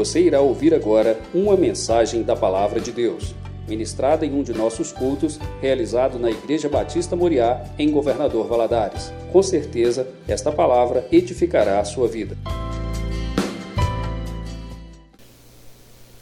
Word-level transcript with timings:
Você 0.00 0.18
irá 0.18 0.40
ouvir 0.40 0.72
agora 0.72 1.20
uma 1.34 1.58
mensagem 1.58 2.22
da 2.22 2.34
Palavra 2.34 2.80
de 2.80 2.90
Deus, 2.90 3.34
ministrada 3.68 4.24
em 4.24 4.32
um 4.32 4.42
de 4.42 4.50
nossos 4.50 4.92
cultos, 4.92 5.38
realizado 5.60 6.18
na 6.18 6.30
Igreja 6.30 6.70
Batista 6.70 7.14
Moriá, 7.14 7.62
em 7.78 7.90
Governador 7.90 8.48
Valadares. 8.48 9.12
Com 9.30 9.42
certeza, 9.42 10.08
esta 10.26 10.50
palavra 10.50 11.06
edificará 11.12 11.80
a 11.80 11.84
sua 11.84 12.08
vida. 12.08 12.34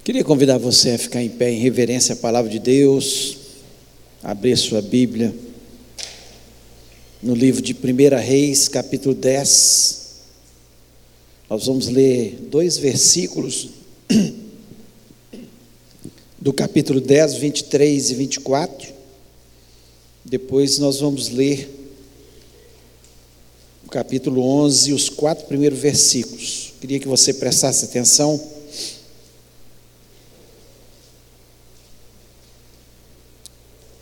Queria 0.02 0.24
convidar 0.24 0.58
você 0.58 0.94
a 0.94 0.98
ficar 0.98 1.22
em 1.22 1.28
pé 1.28 1.52
em 1.52 1.60
reverência 1.60 2.14
à 2.14 2.16
palavra 2.16 2.50
de 2.50 2.58
Deus, 2.58 3.38
abrir 4.24 4.56
sua 4.56 4.82
Bíblia 4.82 5.32
no 7.22 7.32
livro 7.32 7.62
de 7.62 7.74
1 7.74 8.16
Reis, 8.16 8.66
capítulo 8.66 9.14
10. 9.14 9.97
Nós 11.48 11.64
vamos 11.64 11.88
ler 11.88 12.36
dois 12.50 12.76
versículos 12.76 13.70
do 16.38 16.52
capítulo 16.52 17.00
10, 17.00 17.36
23 17.36 18.10
e 18.10 18.14
24. 18.14 18.92
Depois 20.22 20.78
nós 20.78 21.00
vamos 21.00 21.30
ler 21.30 21.74
o 23.86 23.88
capítulo 23.88 24.42
11, 24.42 24.92
os 24.92 25.08
quatro 25.08 25.46
primeiros 25.46 25.78
versículos. 25.78 26.74
Queria 26.82 27.00
que 27.00 27.08
você 27.08 27.32
prestasse 27.32 27.86
atenção. 27.86 28.38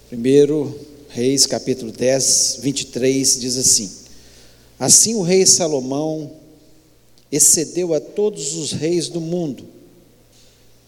Primeiro 0.09 0.77
Reis, 1.11 1.47
capítulo 1.47 1.93
10, 1.93 2.59
23, 2.61 3.39
diz 3.39 3.57
assim: 3.57 3.89
Assim 4.81 5.15
o 5.15 5.23
rei 5.23 5.47
Salomão 5.47 6.36
excedeu 7.37 7.95
a 7.95 8.01
todos 8.01 8.57
os 8.57 8.73
reis 8.73 9.09
do 9.09 9.21
mundo, 9.21 9.65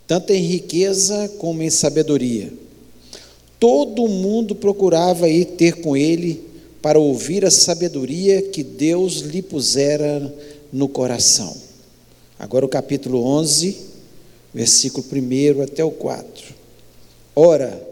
tanto 0.06 0.32
em 0.32 0.42
riqueza 0.42 1.28
como 1.38 1.62
em 1.62 1.70
sabedoria. 1.70 2.52
Todo 3.60 4.08
mundo 4.08 4.54
procurava 4.54 5.28
ir 5.28 5.44
ter 5.44 5.80
com 5.80 5.96
ele 5.96 6.42
para 6.80 6.98
ouvir 6.98 7.44
a 7.44 7.50
sabedoria 7.50 8.42
que 8.42 8.62
Deus 8.62 9.16
lhe 9.16 9.42
pusera 9.42 10.34
no 10.72 10.88
coração. 10.88 11.56
Agora 12.38 12.64
o 12.64 12.68
capítulo 12.68 13.24
11, 13.24 13.76
versículo 14.54 15.04
1 15.12 15.62
até 15.62 15.84
o 15.84 15.90
4. 15.90 16.54
Ora, 17.34 17.88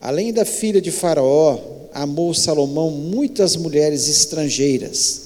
Além 0.00 0.32
da 0.32 0.44
filha 0.44 0.80
de 0.80 0.92
Faraó, 0.92 1.58
amou 1.92 2.32
Salomão 2.32 2.90
muitas 2.90 3.56
mulheres 3.56 4.08
estrangeiras, 4.08 5.22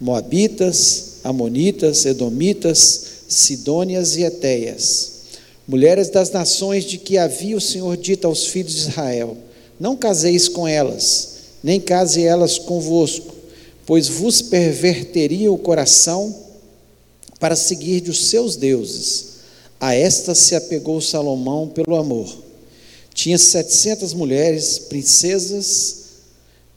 moabitas, 0.00 1.13
amonitas, 1.24 2.04
edomitas, 2.04 3.06
sidônias 3.26 4.16
e 4.16 4.22
etéias, 4.22 5.12
mulheres 5.66 6.10
das 6.10 6.30
nações 6.30 6.84
de 6.84 6.98
que 6.98 7.18
havia 7.18 7.56
o 7.56 7.60
Senhor 7.60 7.96
dito 7.96 8.26
aos 8.26 8.46
filhos 8.46 8.74
de 8.74 8.80
Israel: 8.90 9.36
Não 9.80 9.96
caseis 9.96 10.48
com 10.48 10.68
elas, 10.68 11.36
nem 11.62 11.80
case 11.80 12.22
elas 12.22 12.58
convosco, 12.58 13.34
pois 13.86 14.06
vos 14.06 14.42
perverteriam 14.42 15.54
o 15.54 15.58
coração 15.58 16.32
para 17.40 17.56
seguir 17.56 18.08
os 18.08 18.26
seus 18.26 18.54
deuses. 18.54 19.34
A 19.80 19.94
esta 19.94 20.34
se 20.34 20.54
apegou 20.54 21.00
Salomão 21.00 21.66
pelo 21.68 21.96
amor 21.96 22.44
tinha 23.14 23.38
700 23.38 24.12
mulheres, 24.12 24.78
princesas 24.78 26.03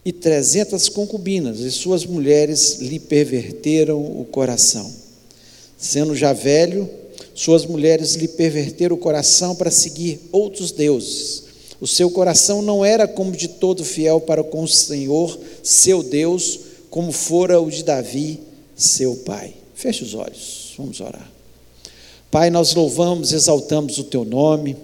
e 0.08 0.12
300 0.12 0.88
concubinas, 0.88 1.60
e 1.60 1.70
suas 1.70 2.06
mulheres 2.06 2.78
lhe 2.80 2.98
perverteram 2.98 4.00
o 4.00 4.24
coração. 4.24 4.90
Sendo 5.76 6.16
já 6.16 6.32
velho, 6.32 6.88
suas 7.34 7.66
mulheres 7.66 8.14
lhe 8.14 8.26
perverteram 8.26 8.96
o 8.96 8.98
coração 8.98 9.54
para 9.54 9.70
seguir 9.70 10.18
outros 10.32 10.72
deuses. 10.72 11.44
O 11.78 11.86
seu 11.86 12.10
coração 12.10 12.62
não 12.62 12.82
era 12.82 13.06
como 13.06 13.32
de 13.32 13.48
todo 13.48 13.84
fiel 13.84 14.18
para 14.18 14.42
com 14.42 14.62
o 14.62 14.66
Senhor, 14.66 15.38
seu 15.62 16.02
Deus, 16.02 16.58
como 16.88 17.12
fora 17.12 17.60
o 17.60 17.70
de 17.70 17.84
Davi, 17.84 18.40
seu 18.74 19.14
pai. 19.14 19.52
Feche 19.74 20.04
os 20.04 20.14
olhos, 20.14 20.72
vamos 20.78 21.02
orar. 21.02 21.30
Pai, 22.30 22.48
nós 22.48 22.74
louvamos, 22.74 23.34
exaltamos 23.34 23.98
o 23.98 24.04
teu 24.04 24.24
nome 24.24 24.74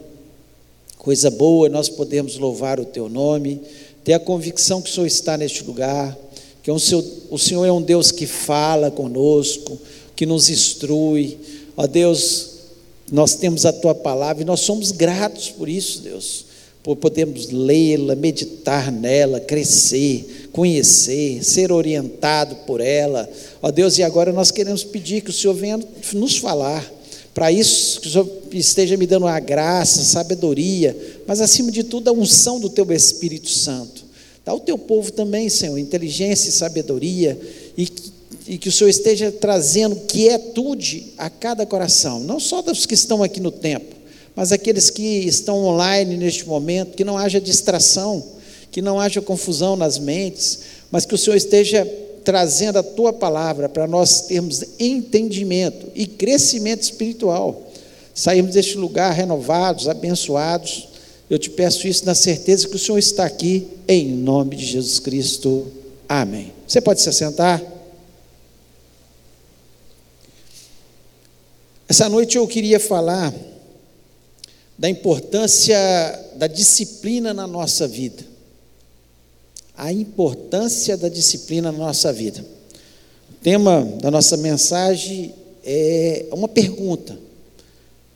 Coisa 1.05 1.31
boa, 1.31 1.69
nós 1.69 1.91
podemos 1.91 2.39
louvar 2.39 2.81
o 2.81 2.85
teu 2.87 3.11
nome, 3.11 3.61
ter 4.05 4.13
a 4.13 4.21
convicção 4.21 4.83
que 4.83 4.91
o 4.91 4.93
Senhor 4.93 5.07
está 5.07 5.37
neste 5.37 5.65
lugar, 5.65 6.17
que 6.63 6.71
o 6.71 6.79
Senhor, 6.79 7.05
o 7.31 7.39
Senhor 7.39 7.65
é 7.65 7.73
um 7.73 7.83
Deus 7.83 8.11
que 8.11 8.27
fala 8.27 8.91
conosco, 8.91 9.79
que 10.15 10.27
nos 10.27 10.49
instrui. 10.49 11.39
Ó 11.77 11.87
Deus, 11.87 12.51
nós 13.11 13.35
temos 13.35 13.67
a 13.67 13.73
tua 13.73 13.95
palavra 13.95 14.43
e 14.43 14.47
nós 14.47 14.61
somos 14.61 14.91
gratos 14.91 15.51
por 15.51 15.69
isso, 15.69 16.01
Deus, 16.01 16.47
por 16.83 16.97
podermos 16.97 17.51
lê-la, 17.51 18.15
meditar 18.15 18.93
nela, 18.93 19.41
crescer, 19.41 20.49
conhecer, 20.53 21.43
ser 21.43 21.73
orientado 21.73 22.57
por 22.67 22.81
ela. 22.81 23.29
Ó 23.63 23.71
Deus, 23.71 23.99
e 23.99 24.03
agora 24.03 24.33
nós 24.33 24.51
queremos 24.51 24.85
pedir 24.85 25.23
que 25.23 25.31
o 25.31 25.35
Senhor 25.35 25.55
venha 25.55 25.81
nos 26.13 26.37
falar 26.37 26.91
para 27.35 27.51
isso, 27.51 28.01
que 28.01 28.09
o 28.09 28.11
Senhor 28.11 28.29
esteja 28.53 28.97
me 28.97 29.07
dando 29.07 29.27
a 29.27 29.41
graça, 29.41 30.05
sabedoria, 30.05 30.97
mas 31.27 31.41
acima 31.41 31.71
de 31.71 31.85
tudo 31.85 32.09
a 32.09 32.13
unção 32.13 32.61
do 32.61 32.69
Teu 32.69 32.91
Espírito 32.93 33.49
Santo. 33.49 34.05
Dá 34.45 34.53
ao 34.53 34.61
Teu 34.61 34.77
povo 34.77 35.11
também, 35.11 35.49
Senhor, 35.49 35.79
inteligência 35.79 36.49
e 36.49 36.53
sabedoria, 36.53 37.39
e, 37.77 37.89
e 38.47 38.59
que 38.59 38.69
o 38.69 38.73
Senhor 38.73 38.91
esteja 38.91 39.33
trazendo 39.33 39.97
quietude 40.07 41.13
a 41.17 41.31
cada 41.31 41.65
coração, 41.65 42.21
não 42.21 42.39
só 42.39 42.61
dos 42.61 42.87
que 42.87 42.95
estão 42.95 43.23
aqui 43.23 43.41
no 43.41 43.51
templo, 43.51 43.97
mas 44.37 44.53
aqueles 44.53 44.91
que 44.91 45.03
estão 45.03 45.65
online 45.65 46.17
neste 46.17 46.47
momento, 46.47 46.97
que 46.97 47.05
não 47.05 47.17
haja 47.17 47.41
distração, 47.41 48.23
que 48.71 48.83
não 48.83 48.99
haja 48.99 49.23
confusão 49.23 49.77
nas 49.77 49.99
mentes, 49.99 50.61
mas 50.91 51.07
que 51.07 51.15
o 51.15 51.19
Senhor 51.19 51.37
esteja 51.37 51.87
trazendo 52.25 52.79
a 52.79 52.83
tua 52.83 53.13
palavra 53.13 53.69
para 53.69 53.87
nós 53.87 54.23
termos 54.23 54.65
entendimento 54.81 55.87
e 55.95 56.07
crescimento 56.07 56.83
espiritual. 56.83 57.63
Sairmos 58.15 58.55
deste 58.55 58.77
lugar 58.77 59.13
renovados, 59.13 59.89
abençoados. 59.89 60.89
Eu 61.29 61.39
te 61.39 61.51
peço 61.51 61.87
isso 61.87 62.05
na 62.05 62.15
certeza 62.15 62.69
que 62.69 62.77
o 62.77 62.79
Senhor 62.79 62.99
está 62.99 63.25
aqui, 63.25 63.67
em 63.89 64.09
nome 64.09 64.57
de 64.57 64.65
Jesus 64.65 64.99
Cristo. 64.99 65.67
Amém. 66.09 66.53
Você 66.67 66.81
pode 66.81 67.01
se 67.01 67.09
assentar? 67.09 67.63
Essa 71.89 72.09
noite 72.09 72.37
eu 72.37 72.47
queria 72.47 72.79
falar 72.79 73.33
da 74.77 74.89
importância 74.89 75.77
da 76.37 76.47
disciplina 76.47 77.33
na 77.33 77.47
nossa 77.47 77.87
vida 77.87 78.35
a 79.77 79.93
importância 79.93 80.97
da 80.97 81.09
disciplina 81.09 81.73
na 81.73 81.79
nossa 81.79 82.13
vida. 82.13 82.45
O 83.31 83.35
tema 83.43 83.83
da 84.01 84.11
nossa 84.11 84.37
mensagem 84.37 85.35
é 85.65 86.27
uma 86.31 86.49
pergunta. 86.49 87.19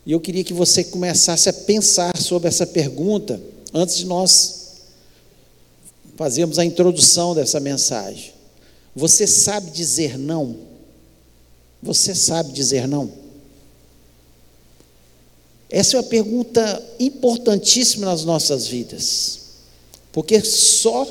E 0.09 0.11
eu 0.11 0.19
queria 0.19 0.43
que 0.43 0.53
você 0.53 0.83
começasse 0.83 1.49
a 1.49 1.53
pensar 1.53 2.17
sobre 2.17 2.47
essa 2.47 2.65
pergunta 2.65 3.39
antes 3.71 3.95
de 3.95 4.07
nós 4.07 4.79
fazermos 6.17 6.57
a 6.57 6.65
introdução 6.65 7.35
dessa 7.35 7.59
mensagem. 7.59 8.33
Você 8.95 9.27
sabe 9.27 9.69
dizer 9.69 10.17
não? 10.17 10.55
Você 11.79 12.15
sabe 12.15 12.51
dizer 12.53 12.87
não? 12.87 13.11
Essa 15.69 15.97
é 15.97 15.99
uma 15.99 16.07
pergunta 16.07 16.83
importantíssima 16.99 18.07
nas 18.07 18.25
nossas 18.25 18.65
vidas, 18.65 19.41
porque 20.11 20.43
só 20.43 21.07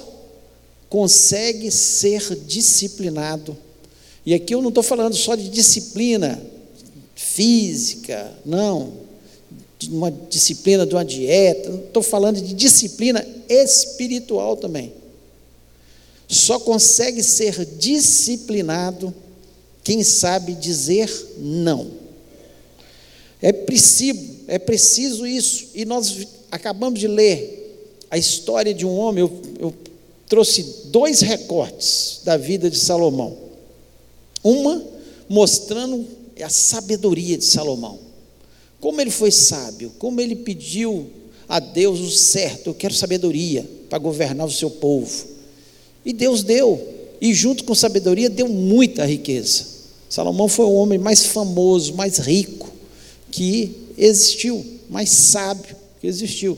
consegue 0.89 1.71
ser 1.71 2.35
disciplinado. 2.35 3.57
E 4.27 4.35
aqui 4.35 4.57
eu 4.57 4.61
não 4.61 4.71
estou 4.71 4.83
falando 4.83 5.15
só 5.15 5.37
de 5.37 5.49
disciplina 5.49 6.58
física, 7.39 8.33
não, 8.45 8.95
de 9.79 9.89
uma 9.91 10.11
disciplina 10.11 10.85
de 10.85 10.93
uma 10.93 11.05
dieta, 11.05 11.71
estou 11.87 12.03
falando 12.03 12.41
de 12.41 12.53
disciplina 12.53 13.25
espiritual 13.49 14.57
também. 14.57 14.93
Só 16.27 16.59
consegue 16.59 17.23
ser 17.23 17.65
disciplinado 17.65 19.15
quem 19.85 20.03
sabe 20.03 20.53
dizer 20.53 21.09
não. 21.39 21.93
É 23.41 23.53
preciso, 23.53 24.19
é 24.49 24.59
preciso 24.59 25.25
isso. 25.25 25.69
E 25.77 25.85
nós 25.85 26.27
acabamos 26.51 26.99
de 26.99 27.07
ler 27.07 28.03
a 28.11 28.19
história 28.19 28.75
de 28.75 28.85
um 28.85 28.99
homem, 28.99 29.21
eu, 29.21 29.43
eu 29.61 29.75
trouxe 30.29 30.87
dois 30.87 31.21
recortes 31.21 32.21
da 32.25 32.37
vida 32.37 32.69
de 32.69 32.79
Salomão. 32.79 33.39
Uma 34.43 34.83
mostrando 35.29 36.18
a 36.43 36.49
sabedoria 36.49 37.37
de 37.37 37.45
Salomão. 37.45 37.99
Como 38.81 39.01
ele 39.01 39.11
foi 39.11 39.31
sábio, 39.31 39.93
como 39.99 40.21
ele 40.21 40.37
pediu 40.37 41.11
a 41.49 41.59
Deus 41.59 42.01
o 42.01 42.11
certo, 42.11 42.71
eu 42.71 42.75
quero 42.75 42.95
sabedoria 42.95 43.69
para 43.89 43.99
governar 43.99 44.47
o 44.47 44.53
seu 44.53 44.71
povo. 44.71 45.27
E 46.05 46.13
Deus 46.13 46.43
deu, 46.43 46.87
e 47.21 47.35
junto 47.35 47.65
com 47.65 47.75
sabedoria 47.75 48.31
deu 48.31 48.49
muita 48.49 49.05
riqueza. 49.05 49.65
Salomão 50.09 50.49
foi 50.49 50.65
o 50.67 50.73
homem 50.73 50.99
mais 50.99 51.27
famoso, 51.27 51.95
mais 51.95 52.19
rico 52.19 52.73
que 53.31 53.73
existiu, 53.97 54.65
mais 54.89 55.11
sábio 55.11 55.77
que 56.01 56.07
existiu. 56.07 56.57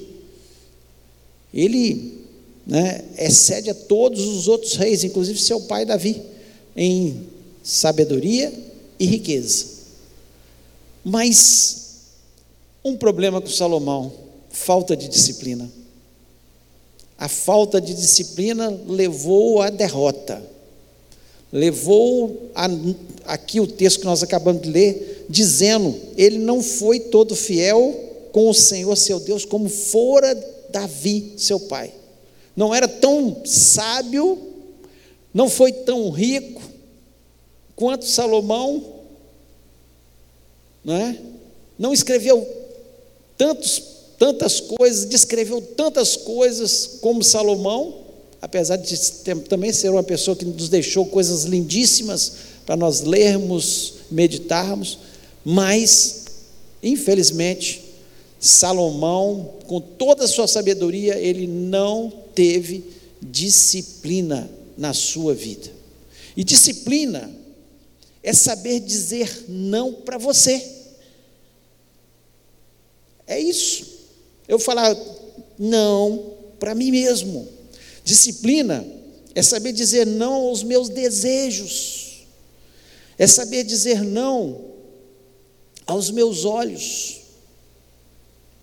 Ele 1.52 2.20
né, 2.66 3.02
excede 3.18 3.70
a 3.70 3.74
todos 3.74 4.24
os 4.26 4.46
outros 4.46 4.74
reis, 4.74 5.02
inclusive 5.02 5.40
seu 5.40 5.60
pai 5.62 5.84
Davi, 5.84 6.22
em 6.76 7.26
sabedoria 7.62 8.52
e 9.00 9.06
riqueza. 9.06 9.66
Mas 11.02 11.86
um 12.84 12.96
problema 12.96 13.40
com 13.40 13.48
Salomão: 13.48 14.12
falta 14.50 14.94
de 14.94 15.08
disciplina. 15.08 15.68
A 17.18 17.28
falta 17.28 17.80
de 17.80 17.94
disciplina 17.94 18.78
levou 18.86 19.62
à 19.62 19.70
derrota. 19.70 20.42
Levou 21.52 22.50
a, 22.54 22.68
aqui 23.24 23.58
o 23.58 23.66
texto 23.66 24.00
que 24.00 24.06
nós 24.06 24.22
acabamos 24.22 24.62
de 24.62 24.70
ler, 24.70 25.26
dizendo: 25.28 25.98
ele 26.16 26.38
não 26.38 26.62
foi 26.62 27.00
todo 27.00 27.34
fiel 27.34 28.08
com 28.30 28.48
o 28.48 28.54
Senhor 28.54 28.94
seu 28.96 29.18
Deus 29.18 29.44
como 29.44 29.68
fora 29.68 30.34
Davi, 30.70 31.32
seu 31.36 31.58
pai. 31.58 31.92
Não 32.54 32.74
era 32.74 32.86
tão 32.86 33.42
sábio, 33.44 34.38
não 35.32 35.48
foi 35.48 35.72
tão 35.72 36.10
rico 36.10 36.69
quanto 37.80 38.04
Salomão, 38.04 38.84
não 40.84 40.94
é? 40.94 41.18
Não 41.78 41.94
escreveu 41.94 42.46
tantos 43.38 43.82
tantas 44.18 44.60
coisas, 44.60 45.06
descreveu 45.06 45.62
tantas 45.62 46.14
coisas 46.14 46.98
como 47.00 47.24
Salomão, 47.24 48.04
apesar 48.42 48.76
de 48.76 48.94
também 49.48 49.72
ser 49.72 49.88
uma 49.88 50.02
pessoa 50.02 50.36
que 50.36 50.44
nos 50.44 50.68
deixou 50.68 51.06
coisas 51.06 51.44
lindíssimas 51.44 52.32
para 52.66 52.76
nós 52.76 53.00
lermos, 53.00 53.94
meditarmos, 54.10 54.98
mas, 55.42 56.26
infelizmente, 56.82 57.82
Salomão, 58.38 59.54
com 59.66 59.80
toda 59.80 60.24
a 60.24 60.28
sua 60.28 60.46
sabedoria, 60.46 61.18
ele 61.18 61.46
não 61.46 62.12
teve 62.34 62.84
disciplina 63.22 64.50
na 64.76 64.92
sua 64.92 65.32
vida. 65.32 65.70
E 66.36 66.44
disciplina 66.44 67.39
é 68.22 68.32
saber 68.32 68.80
dizer 68.80 69.44
não 69.48 69.92
para 69.92 70.18
você. 70.18 70.78
É 73.26 73.38
isso 73.38 74.00
eu 74.50 74.58
falar 74.58 74.96
não 75.56 76.34
para 76.58 76.74
mim 76.74 76.90
mesmo. 76.90 77.46
Disciplina 78.02 78.84
é 79.32 79.42
saber 79.42 79.72
dizer 79.72 80.04
não 80.04 80.32
aos 80.48 80.64
meus 80.64 80.88
desejos, 80.88 82.26
é 83.16 83.28
saber 83.28 83.62
dizer 83.62 84.02
não 84.02 84.72
aos 85.86 86.10
meus 86.10 86.44
olhos. 86.44 87.20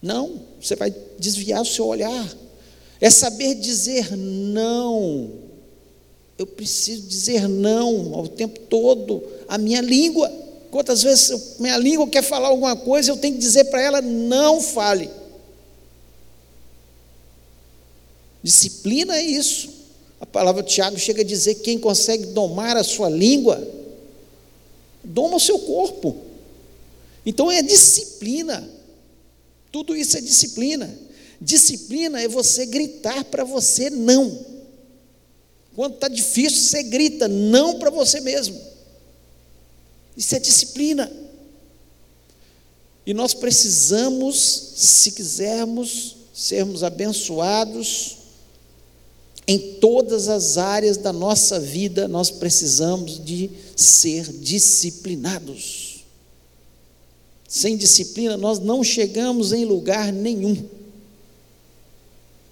Não, 0.01 0.41
você 0.61 0.75
vai 0.75 0.93
desviar 1.17 1.61
o 1.61 1.65
seu 1.65 1.85
olhar. 1.85 2.37
É 2.99 3.09
saber 3.09 3.55
dizer 3.55 4.15
não. 4.17 5.31
Eu 6.37 6.45
preciso 6.45 7.03
dizer 7.03 7.47
não 7.47 8.13
ao 8.13 8.27
tempo 8.27 8.59
todo. 8.61 9.23
A 9.47 9.57
minha 9.57 9.81
língua, 9.81 10.31
quantas 10.69 11.03
vezes 11.03 11.57
minha 11.59 11.77
língua 11.77 12.07
quer 12.07 12.21
falar 12.21 12.49
alguma 12.49 12.75
coisa, 12.75 13.11
eu 13.11 13.17
tenho 13.17 13.35
que 13.35 13.39
dizer 13.39 13.65
para 13.65 13.81
ela: 13.81 14.01
não 14.01 14.61
fale. 14.61 15.09
Disciplina 18.43 19.15
é 19.17 19.23
isso. 19.23 19.69
A 20.19 20.25
palavra 20.25 20.63
de 20.63 20.73
Tiago 20.73 20.97
chega 20.97 21.21
a 21.21 21.25
dizer: 21.25 21.55
quem 21.55 21.79
consegue 21.79 22.27
domar 22.27 22.75
a 22.77 22.83
sua 22.83 23.09
língua, 23.09 23.65
doma 25.03 25.37
o 25.37 25.39
seu 25.39 25.59
corpo. 25.59 26.15
Então 27.25 27.51
é 27.51 27.61
disciplina. 27.61 28.67
Tudo 29.71 29.95
isso 29.95 30.17
é 30.17 30.21
disciplina. 30.21 30.97
Disciplina 31.39 32.21
é 32.21 32.27
você 32.27 32.65
gritar 32.65 33.25
para 33.25 33.43
você 33.43 33.89
não. 33.89 34.45
Quando 35.75 35.95
está 35.95 36.07
difícil, 36.07 36.59
você 36.61 36.81
grita 36.83 37.27
não 37.27 37.77
para 37.77 37.89
você 37.89 38.19
mesmo. 38.19 38.59
Isso 40.17 40.35
é 40.35 40.39
disciplina. 40.39 41.09
E 43.05 43.13
nós 43.13 43.33
precisamos, 43.35 44.73
se 44.75 45.11
quisermos 45.11 46.17
sermos 46.37 46.83
abençoados, 46.83 48.17
em 49.47 49.57
todas 49.79 50.27
as 50.27 50.57
áreas 50.57 50.97
da 50.97 51.11
nossa 51.11 51.59
vida, 51.59 52.07
nós 52.07 52.29
precisamos 52.29 53.23
de 53.23 53.49
ser 53.75 54.31
disciplinados. 54.33 56.03
Sem 57.47 57.75
disciplina, 57.75 58.37
nós 58.37 58.59
não 58.59 58.83
chegamos 58.83 59.51
em 59.51 59.65
lugar 59.65 60.13
nenhum. 60.13 60.63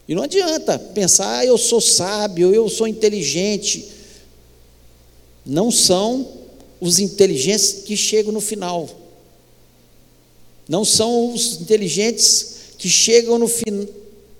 E 0.07 0.15
não 0.15 0.23
adianta 0.23 0.79
pensar, 0.79 1.39
ah, 1.39 1.45
eu 1.45 1.57
sou 1.57 1.81
sábio, 1.81 2.55
eu 2.55 2.67
sou 2.69 2.87
inteligente. 2.87 3.87
Não 5.45 5.69
são 5.69 6.44
os 6.79 6.99
inteligentes 6.99 7.83
que 7.85 7.95
chegam 7.95 8.31
no 8.31 8.41
final. 8.41 8.89
Não 10.67 10.83
são 10.83 11.33
os 11.33 11.61
inteligentes 11.61 12.55
que 12.77 12.89
chegam 12.89 13.37
no 13.37 13.47
fim, 13.47 13.87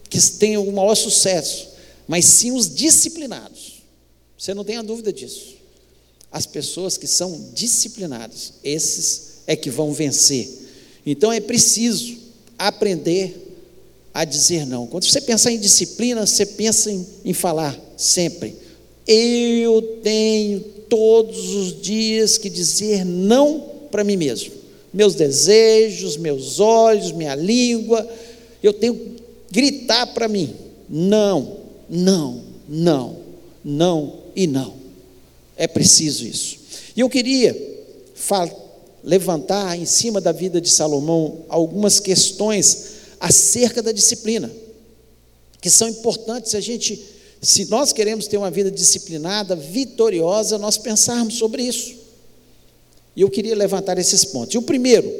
que 0.09 0.21
têm 0.21 0.57
o 0.57 0.71
maior 0.71 0.95
sucesso 0.95 1.75
mas 2.07 2.25
sim 2.25 2.51
os 2.51 2.73
disciplinados. 2.73 3.83
Você 4.37 4.53
não 4.53 4.63
tem 4.63 4.77
a 4.77 4.81
dúvida 4.81 5.11
disso. 5.11 5.55
As 6.31 6.45
pessoas 6.45 6.97
que 6.97 7.07
são 7.07 7.49
disciplinadas, 7.53 8.53
esses 8.63 9.35
é 9.47 9.55
que 9.55 9.69
vão 9.69 9.93
vencer. 9.93 10.49
Então 11.05 11.31
é 11.31 11.39
preciso 11.39 12.17
aprender 12.57 13.53
a 14.13 14.25
dizer 14.25 14.65
não. 14.65 14.87
Quando 14.87 15.05
você 15.05 15.21
pensar 15.21 15.51
em 15.51 15.59
disciplina, 15.59 16.25
você 16.25 16.45
pensa 16.45 16.91
em, 16.91 17.05
em 17.23 17.33
falar 17.33 17.79
sempre. 17.97 18.55
Eu 19.07 20.00
tenho 20.02 20.60
todos 20.90 21.54
os 21.54 21.81
dias 21.81 22.38
que 22.38 22.50
dizer 22.50 23.06
não 23.06 23.69
para 23.92 24.04
mim 24.04 24.18
mesmo. 24.18 24.52
Meus 24.94 25.16
desejos, 25.16 26.18
meus 26.18 26.60
olhos, 26.60 27.12
minha 27.12 27.36
língua, 27.36 28.07
eu 28.63 28.74
tenho 28.74 28.96
que 28.96 29.16
gritar 29.52 30.07
para 30.07 30.28
mim: 30.28 30.54
não, 30.90 31.57
não, 31.90 32.42
não, 32.68 33.18
não 33.63 34.13
e 34.36 34.48
não. 34.48 34.74
É 35.57 35.68
preciso 35.68 36.25
isso. 36.25 36.57
E 36.96 37.00
eu 37.00 37.10
queria 37.10 37.56
levantar 39.04 39.78
em 39.78 39.86
cima 39.86 40.19
da 40.19 40.31
vida 40.31 40.59
de 40.59 40.69
Salomão 40.69 41.45
algumas 41.47 42.00
questões 42.00 42.95
acerca 43.19 43.81
da 43.81 43.92
disciplina, 43.92 44.52
que 45.62 45.69
são 45.69 45.88
importantes 45.88 46.56
a 46.56 46.59
gente, 46.59 47.02
se 47.42 47.65
nós 47.65 47.94
queremos 47.94 48.27
ter 48.27 48.37
uma 48.37 48.51
vida 48.51 48.71
disciplinada, 48.71 49.56
vitoriosa, 49.56 50.57
nós 50.57 50.77
pensarmos 50.77 51.35
sobre 51.35 51.63
isso. 51.63 51.95
E 53.15 53.21
eu 53.21 53.30
queria 53.30 53.56
levantar 53.56 53.97
esses 53.97 54.25
pontos. 54.25 54.56
E 54.56 54.57
o 54.57 54.61
primeiro, 54.61 55.11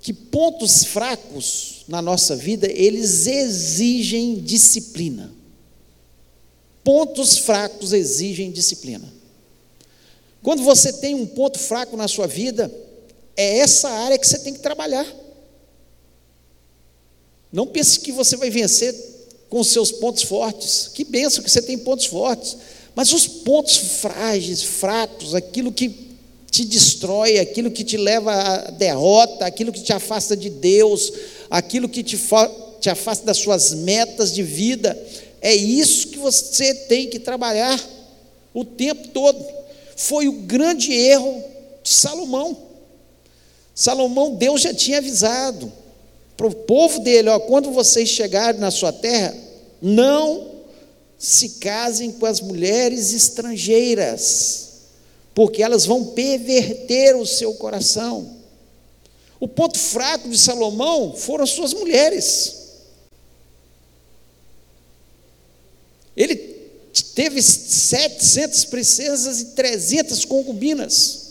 que 0.00 0.12
pontos 0.12 0.84
fracos 0.84 1.84
na 1.86 2.00
nossa 2.00 2.34
vida, 2.34 2.66
eles 2.70 3.26
exigem 3.26 4.36
disciplina 4.40 5.38
pontos 6.88 7.36
fracos 7.36 7.92
exigem 7.92 8.50
disciplina. 8.50 9.12
Quando 10.42 10.62
você 10.62 10.90
tem 10.90 11.14
um 11.14 11.26
ponto 11.26 11.58
fraco 11.58 11.98
na 11.98 12.08
sua 12.08 12.26
vida, 12.26 12.72
é 13.36 13.58
essa 13.58 13.90
área 13.90 14.16
que 14.16 14.26
você 14.26 14.38
tem 14.38 14.54
que 14.54 14.60
trabalhar. 14.60 15.06
Não 17.52 17.66
pense 17.66 18.00
que 18.00 18.10
você 18.10 18.38
vai 18.38 18.48
vencer 18.48 18.94
com 19.48 19.60
os 19.60 19.68
seus 19.68 19.90
pontos 19.90 20.22
fortes. 20.22 20.90
Que 20.92 21.04
benção 21.04 21.42
que 21.42 21.50
você 21.50 21.62
tem 21.62 21.78
pontos 21.78 22.06
fortes. 22.06 22.56
Mas 22.94 23.12
os 23.12 23.26
pontos 23.26 23.76
frágeis, 23.76 24.62
fracos, 24.62 25.34
aquilo 25.34 25.72
que 25.72 26.08
te 26.50 26.64
destrói, 26.64 27.38
aquilo 27.38 27.70
que 27.70 27.84
te 27.84 27.96
leva 27.96 28.32
à 28.32 28.70
derrota, 28.70 29.46
aquilo 29.46 29.72
que 29.72 29.82
te 29.82 29.92
afasta 29.92 30.36
de 30.36 30.50
Deus, 30.50 31.12
aquilo 31.50 31.88
que 31.88 32.02
te, 32.02 32.18
te 32.80 32.90
afasta 32.90 33.24
das 33.24 33.38
suas 33.38 33.72
metas 33.74 34.32
de 34.32 34.42
vida, 34.42 34.98
é 35.40 35.54
isso 35.54 36.08
que 36.08 36.18
você 36.18 36.74
tem 36.74 37.08
que 37.08 37.18
trabalhar 37.18 37.80
o 38.52 38.64
tempo 38.64 39.08
todo. 39.08 39.44
Foi 39.96 40.26
o 40.26 40.32
grande 40.32 40.92
erro 40.92 41.42
de 41.82 41.90
Salomão. 41.90 42.56
Salomão, 43.74 44.34
Deus 44.34 44.62
já 44.62 44.74
tinha 44.74 44.98
avisado 44.98 45.72
para 46.38 46.46
o 46.46 46.54
povo 46.54 47.00
dele: 47.00 47.28
ó, 47.28 47.40
quando 47.40 47.72
vocês 47.72 48.08
chegarem 48.08 48.60
na 48.60 48.70
sua 48.70 48.92
terra, 48.92 49.36
não 49.82 50.52
se 51.18 51.50
casem 51.58 52.12
com 52.12 52.24
as 52.24 52.40
mulheres 52.40 53.12
estrangeiras, 53.12 54.68
porque 55.34 55.64
elas 55.64 55.84
vão 55.84 56.04
perverter 56.06 57.16
o 57.16 57.26
seu 57.26 57.52
coração. 57.54 58.38
O 59.40 59.48
ponto 59.48 59.76
fraco 59.76 60.28
de 60.28 60.38
Salomão 60.38 61.12
foram 61.14 61.42
as 61.42 61.50
suas 61.50 61.74
mulheres. 61.74 62.56
Ele 66.16 66.36
teve 67.14 67.42
700 67.42 68.64
princesas 68.66 69.40
e 69.40 69.44
300 69.46 70.24
concubinas. 70.24 71.26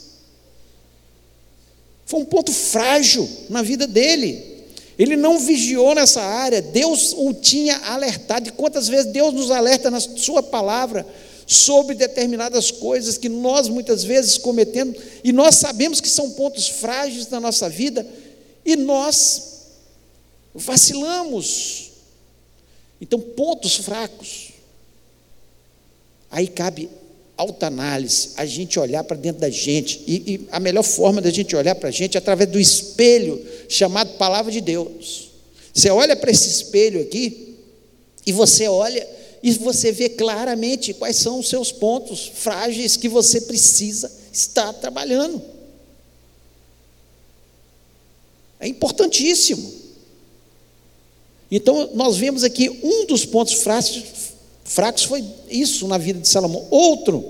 Foi 2.05 2.21
um 2.21 2.25
ponto 2.25 2.51
frágil 2.53 3.27
na 3.49 3.61
vida 3.61 3.85
dele. 3.85 4.46
Ele 4.97 5.15
não 5.15 5.39
vigiou 5.39 5.93
nessa 5.93 6.21
área. 6.21 6.61
Deus 6.61 7.13
o 7.15 7.33
tinha 7.33 7.77
alertado. 7.77 8.49
E 8.49 8.51
quantas 8.51 8.87
vezes 8.87 9.11
Deus 9.11 9.33
nos 9.33 9.51
alerta 9.51 9.91
na 9.91 9.99
Sua 9.99 10.41
palavra 10.41 11.05
sobre 11.45 11.95
determinadas 11.95 12.71
coisas 12.71 13.17
que 13.17 13.29
nós 13.29 13.69
muitas 13.69 14.03
vezes 14.03 14.37
cometemos 14.37 14.97
e 15.23 15.31
nós 15.31 15.55
sabemos 15.55 16.01
que 16.01 16.09
são 16.09 16.31
pontos 16.31 16.67
frágeis 16.67 17.29
na 17.29 17.39
nossa 17.39 17.69
vida 17.69 18.05
e 18.65 18.75
nós 18.75 19.67
vacilamos. 20.53 21.91
Então, 22.99 23.19
pontos 23.19 23.77
fracos. 23.77 24.49
Aí 26.29 26.47
cabe 26.47 26.89
alta 27.37 27.67
análise, 27.67 28.31
a 28.35 28.45
gente 28.45 28.79
olhar 28.79 29.03
para 29.03 29.15
dentro 29.15 29.39
da 29.39 29.49
gente. 29.49 30.03
E, 30.07 30.15
e, 30.33 30.47
a 30.51 30.59
melhor 30.59 30.83
forma 30.83 31.21
da 31.21 31.29
gente 31.29 31.55
olhar 31.55 31.75
para 31.75 31.89
a 31.89 31.91
gente 31.91 32.15
é 32.15 32.17
através 32.17 32.49
do 32.49 32.59
espelho 32.59 33.45
chamado 33.69 34.17
Palavra 34.17 34.51
de 34.51 34.59
Deus. 34.59 35.29
Você 35.73 35.91
olha 35.91 36.15
para 36.15 36.31
esse 36.31 36.49
espelho 36.49 36.99
aqui 36.99 37.55
e 38.25 38.31
você 38.31 38.67
olha 38.67 39.07
e 39.43 39.51
você 39.53 39.91
vê 39.91 40.09
claramente 40.09 40.93
quais 40.93 41.17
são 41.17 41.39
os 41.39 41.47
seus 41.47 41.71
pontos 41.71 42.31
frágeis 42.33 42.97
que 42.97 43.07
você 43.07 43.41
precisa 43.41 44.11
estar 44.33 44.73
trabalhando. 44.73 45.41
É 48.59 48.67
importantíssimo. 48.67 49.73
Então, 51.49 51.91
nós 51.93 52.17
vemos 52.17 52.43
aqui 52.43 52.69
um 52.83 53.05
dos 53.05 53.25
pontos 53.25 53.53
fracos, 53.53 54.03
fracos 54.67 55.05
foi 55.05 55.23
isso 55.49 55.87
na 55.87 55.97
vida 55.97 56.19
de 56.19 56.27
Salomão. 56.27 56.67
Outro, 56.69 57.23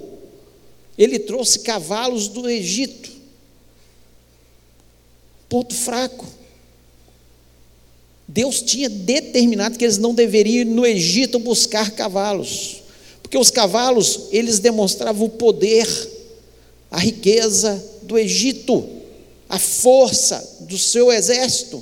ele 0.97 1.19
trouxe 1.19 1.59
cavalos 1.59 2.27
do 2.27 2.49
Egito. 2.49 3.11
Ponto 5.47 5.73
fraco. 5.73 6.25
Deus 8.27 8.61
tinha 8.61 8.89
determinado 8.89 9.77
que 9.77 9.85
eles 9.85 9.97
não 9.97 10.13
deveriam 10.13 10.61
ir 10.61 10.65
no 10.65 10.85
Egito 10.85 11.39
buscar 11.39 11.91
cavalos, 11.91 12.81
porque 13.21 13.37
os 13.37 13.49
cavalos, 13.49 14.23
eles 14.31 14.59
demonstravam 14.59 15.27
o 15.27 15.29
poder, 15.29 15.87
a 16.91 16.99
riqueza 16.99 17.81
do 18.01 18.17
Egito, 18.17 18.85
a 19.47 19.57
força 19.57 20.57
do 20.61 20.77
seu 20.77 21.11
exército. 21.11 21.81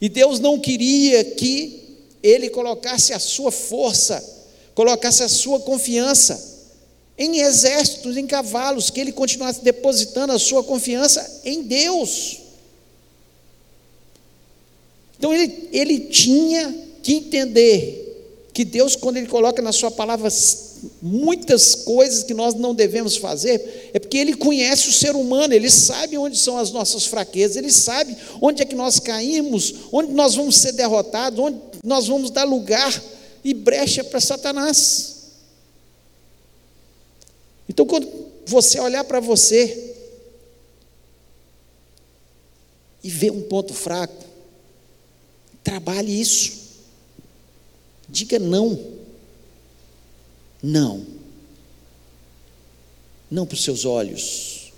E 0.00 0.08
Deus 0.08 0.38
não 0.38 0.60
queria 0.60 1.24
que 1.24 1.96
ele 2.22 2.48
colocasse 2.50 3.12
a 3.12 3.18
sua 3.18 3.50
força, 3.50 4.22
colocasse 4.78 5.24
a 5.24 5.28
sua 5.28 5.58
confiança 5.58 6.56
em 7.18 7.40
exércitos, 7.40 8.16
em 8.16 8.28
cavalos, 8.28 8.90
que 8.90 9.00
ele 9.00 9.10
continuasse 9.10 9.60
depositando 9.60 10.32
a 10.32 10.38
sua 10.38 10.62
confiança 10.62 11.40
em 11.44 11.64
Deus. 11.64 12.38
Então 15.18 15.34
ele, 15.34 15.68
ele 15.72 15.98
tinha 15.98 16.72
que 17.02 17.14
entender 17.14 18.04
que 18.54 18.64
Deus, 18.64 18.94
quando 18.94 19.16
Ele 19.16 19.26
coloca 19.26 19.60
na 19.60 19.72
Sua 19.72 19.90
palavra 19.90 20.28
muitas 21.02 21.74
coisas 21.74 22.22
que 22.22 22.34
nós 22.34 22.54
não 22.54 22.72
devemos 22.72 23.16
fazer, 23.16 23.90
é 23.92 23.98
porque 23.98 24.16
Ele 24.16 24.34
conhece 24.34 24.88
o 24.88 24.92
ser 24.92 25.16
humano, 25.16 25.54
Ele 25.54 25.70
sabe 25.70 26.16
onde 26.16 26.38
são 26.38 26.56
as 26.56 26.70
nossas 26.70 27.04
fraquezas, 27.04 27.56
Ele 27.56 27.72
sabe 27.72 28.16
onde 28.40 28.62
é 28.62 28.64
que 28.64 28.76
nós 28.76 29.00
caímos, 29.00 29.74
onde 29.90 30.12
nós 30.12 30.36
vamos 30.36 30.56
ser 30.56 30.70
derrotados, 30.72 31.38
onde 31.38 31.58
nós 31.84 32.06
vamos 32.06 32.30
dar 32.30 32.44
lugar 32.44 32.92
e 33.50 33.54
brecha 33.54 34.02
para 34.04 34.20
Satanás. 34.20 35.32
Então, 37.68 37.86
quando 37.86 38.08
você 38.46 38.80
olhar 38.80 39.04
para 39.04 39.20
você 39.20 39.94
e 43.02 43.10
ver 43.10 43.30
um 43.30 43.42
ponto 43.42 43.74
fraco, 43.74 44.28
Trabalhe 45.68 46.18
isso. 46.18 46.78
Diga 48.08 48.38
não. 48.38 48.98
Não. 50.62 51.04
Não 53.30 53.44
para 53.46 53.54
os 53.54 53.62
seus 53.62 53.84
olhos. 53.84 54.72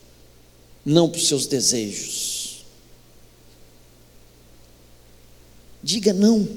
Não 0.84 1.08
para 1.08 1.18
os 1.18 1.28
seus 1.28 1.46
desejos. 1.46 2.64
Diga 5.80 6.12
não. 6.12 6.48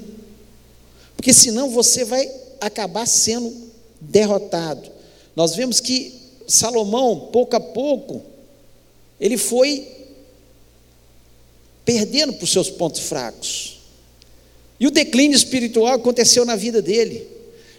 Porque 1.24 1.32
senão 1.32 1.70
você 1.70 2.04
vai 2.04 2.30
acabar 2.60 3.06
sendo 3.06 3.50
derrotado. 3.98 4.90
Nós 5.34 5.56
vemos 5.56 5.80
que 5.80 6.12
Salomão, 6.46 7.30
pouco 7.32 7.56
a 7.56 7.60
pouco, 7.60 8.20
ele 9.18 9.38
foi 9.38 9.88
perdendo 11.82 12.34
para 12.34 12.44
os 12.44 12.52
seus 12.52 12.68
pontos 12.68 13.00
fracos. 13.00 13.80
E 14.78 14.86
o 14.86 14.90
declínio 14.90 15.34
espiritual 15.34 15.94
aconteceu 15.94 16.44
na 16.44 16.56
vida 16.56 16.82
dele. 16.82 17.26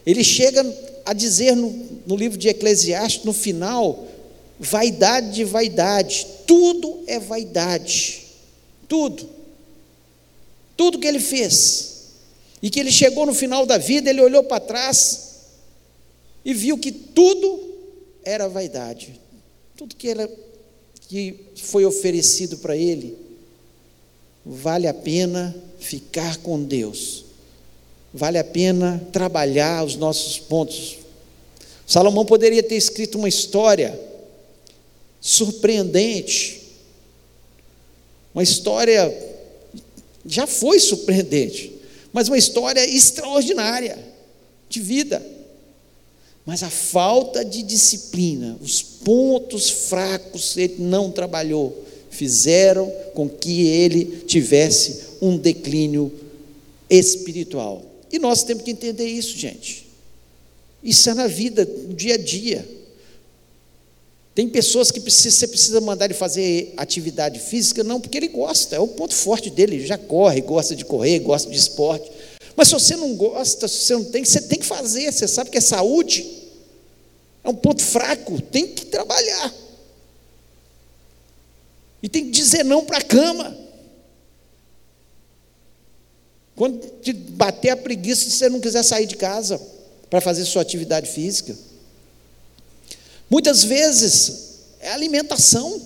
Ele 0.07 0.23
chega 0.23 0.65
a 1.05 1.13
dizer 1.13 1.55
no, 1.55 1.69
no 2.07 2.15
livro 2.15 2.39
de 2.39 2.47
Eclesiastes, 2.47 3.25
no 3.25 3.31
final, 3.31 4.07
vaidade 4.59 5.35
de 5.35 5.43
vaidade, 5.43 6.25
tudo 6.47 7.03
é 7.05 7.19
vaidade, 7.19 8.23
tudo, 8.87 9.29
tudo 10.75 10.97
que 10.97 11.05
ele 11.05 11.19
fez, 11.19 11.94
e 12.65 12.69
que 12.71 12.79
ele 12.79 12.91
chegou 12.91 13.27
no 13.27 13.33
final 13.35 13.63
da 13.63 13.77
vida, 13.77 14.09
ele 14.09 14.19
olhou 14.19 14.43
para 14.43 14.59
trás 14.59 15.35
e 16.43 16.51
viu 16.51 16.79
que 16.79 16.91
tudo 16.91 17.63
era 18.23 18.49
vaidade, 18.49 19.21
tudo 19.77 19.95
que, 19.95 20.09
era, 20.09 20.27
que 21.07 21.41
foi 21.57 21.85
oferecido 21.85 22.57
para 22.57 22.75
ele, 22.75 23.15
vale 24.43 24.87
a 24.87 24.95
pena 24.95 25.55
ficar 25.77 26.37
com 26.37 26.63
Deus. 26.63 27.25
Vale 28.11 28.39
a 28.39 28.43
pena 28.43 28.99
trabalhar 29.11 29.85
os 29.85 29.95
nossos 29.95 30.39
pontos. 30.39 30.97
Salomão 31.85 32.25
poderia 32.25 32.63
ter 32.63 32.77
escrito 32.77 33.19
uma 33.19 33.29
história 33.29 33.99
surpreendente, 35.21 36.63
uma 38.33 38.41
história 38.41 39.35
já 40.25 40.47
foi 40.47 40.79
surpreendente, 40.79 41.74
mas 42.15 42.29
uma 42.29 42.37
história 42.37 42.79
extraordinária 42.89 43.99
de 44.69 44.79
vida. 44.79 45.21
Mas 46.45 46.63
a 46.63 46.69
falta 46.69 47.43
de 47.43 47.61
disciplina, 47.61 48.57
os 48.61 48.81
pontos 48.81 49.69
fracos, 49.69 50.55
ele 50.55 50.77
não 50.79 51.11
trabalhou, 51.11 51.83
fizeram 52.09 52.89
com 53.13 53.27
que 53.27 53.67
ele 53.67 54.23
tivesse 54.25 55.17
um 55.21 55.35
declínio 55.37 56.09
espiritual. 56.89 57.83
E 58.09 58.17
nós 58.17 58.43
temos 58.43 58.63
que 58.63 58.71
entender 58.71 59.07
isso, 59.07 59.37
gente. 59.37 59.85
Isso 60.81 61.09
é 61.09 61.13
na 61.13 61.27
vida, 61.27 61.65
no 61.65 61.93
dia 61.93 62.13
a 62.13 62.17
dia. 62.17 62.65
Tem 64.35 64.49
pessoas 64.49 64.91
que 64.91 64.99
precisa, 64.99 65.33
você 65.33 65.47
precisa 65.47 65.79
mandar 65.79 66.05
ele 66.05 66.13
fazer 66.13 66.73
atividade 66.75 67.39
física, 67.39 67.85
não 67.85 68.01
porque 68.01 68.17
ele 68.17 68.27
gosta, 68.27 68.75
é 68.75 68.79
o 68.79 68.87
ponto 68.89 69.15
forte 69.15 69.49
dele, 69.49 69.77
ele 69.77 69.87
já 69.87 69.97
corre, 69.97 70.41
gosta 70.41 70.75
de 70.75 70.83
correr, 70.83 71.19
gosta 71.19 71.49
de 71.49 71.57
esporte. 71.57 72.11
Mas 72.53 72.67
se 72.67 72.73
você 72.73 72.97
não 72.97 73.15
gosta, 73.15 73.65
se 73.65 73.85
você 73.85 73.93
não 73.93 74.03
tem, 74.03 74.25
você 74.25 74.41
tem 74.41 74.59
que 74.59 74.65
fazer, 74.65 75.09
você 75.09 75.25
sabe 75.25 75.49
que 75.49 75.57
é 75.57 75.61
saúde, 75.61 76.27
é 77.45 77.49
um 77.49 77.55
ponto 77.55 77.81
fraco, 77.81 78.41
tem 78.41 78.67
que 78.67 78.87
trabalhar. 78.87 79.53
E 82.03 82.09
tem 82.09 82.25
que 82.25 82.31
dizer 82.31 82.65
não 82.65 82.83
para 82.83 82.97
a 82.97 83.01
cama. 83.01 83.57
Quando 86.57 86.85
te 87.01 87.13
bater 87.13 87.69
a 87.69 87.77
preguiça, 87.77 88.25
se 88.25 88.31
você 88.31 88.49
não 88.49 88.59
quiser 88.59 88.83
sair 88.83 89.05
de 89.05 89.15
casa 89.15 89.61
para 90.09 90.19
fazer 90.19 90.43
sua 90.43 90.61
atividade 90.61 91.09
física. 91.09 91.55
Muitas 93.29 93.63
vezes 93.63 94.45
é 94.79 94.89
a 94.89 94.93
alimentação, 94.93 95.81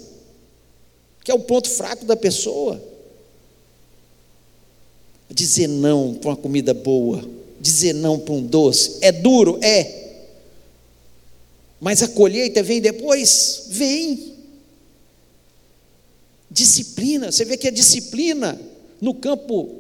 que 1.23 1.31
é 1.31 1.33
o 1.33 1.39
ponto 1.39 1.69
fraco 1.69 2.05
da 2.05 2.15
pessoa. 2.15 2.81
Dizer 5.29 5.67
não 5.67 6.15
para 6.15 6.31
uma 6.31 6.35
comida 6.35 6.73
boa, 6.73 7.23
dizer 7.59 7.93
não 7.93 8.19
para 8.19 8.33
um 8.33 8.45
doce, 8.45 8.97
é 9.01 9.11
duro? 9.11 9.59
É. 9.63 9.99
Mas 11.79 12.03
a 12.03 12.07
colheita 12.07 12.61
vem 12.61 12.81
depois? 12.81 13.65
Vem. 13.67 14.35
Disciplina, 16.51 17.31
você 17.31 17.45
vê 17.45 17.55
que 17.55 17.67
a 17.67 17.71
disciplina 17.71 18.59
no 18.99 19.13
campo 19.13 19.75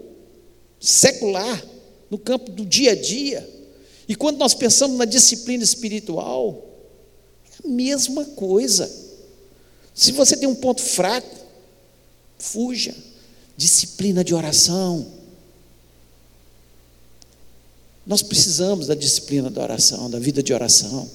secular, 0.79 1.65
no 2.09 2.17
campo 2.17 2.51
do 2.51 2.65
dia 2.65 2.91
a 2.91 2.95
dia. 2.95 3.47
E 4.07 4.15
quando 4.15 4.37
nós 4.37 4.53
pensamos 4.53 4.97
na 4.97 5.05
disciplina 5.05 5.63
espiritual, 5.63 6.68
mesma 7.67 8.25
coisa. 8.25 8.89
Se 9.93 10.11
você 10.11 10.37
tem 10.37 10.47
um 10.47 10.55
ponto 10.55 10.81
fraco, 10.81 11.35
fuja. 12.37 12.95
Disciplina 13.57 14.23
de 14.23 14.33
oração. 14.33 15.05
Nós 18.05 18.21
precisamos 18.21 18.87
da 18.87 18.95
disciplina 18.95 19.49
da 19.49 19.61
oração, 19.61 20.09
da 20.09 20.17
vida 20.17 20.41
de 20.41 20.53
oração. 20.53 21.09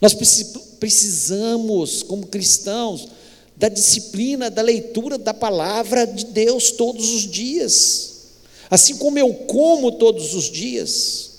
Nós 0.00 0.14
precisamos, 0.80 2.02
como 2.02 2.26
cristãos, 2.26 3.08
da 3.54 3.68
disciplina, 3.68 4.50
da 4.50 4.62
leitura 4.62 5.18
da 5.18 5.34
palavra 5.34 6.06
de 6.06 6.24
Deus 6.24 6.70
todos 6.70 7.10
os 7.10 7.30
dias. 7.30 8.10
Assim 8.70 8.96
como 8.96 9.18
eu 9.18 9.34
como 9.34 9.92
todos 9.92 10.34
os 10.34 10.44
dias, 10.44 11.29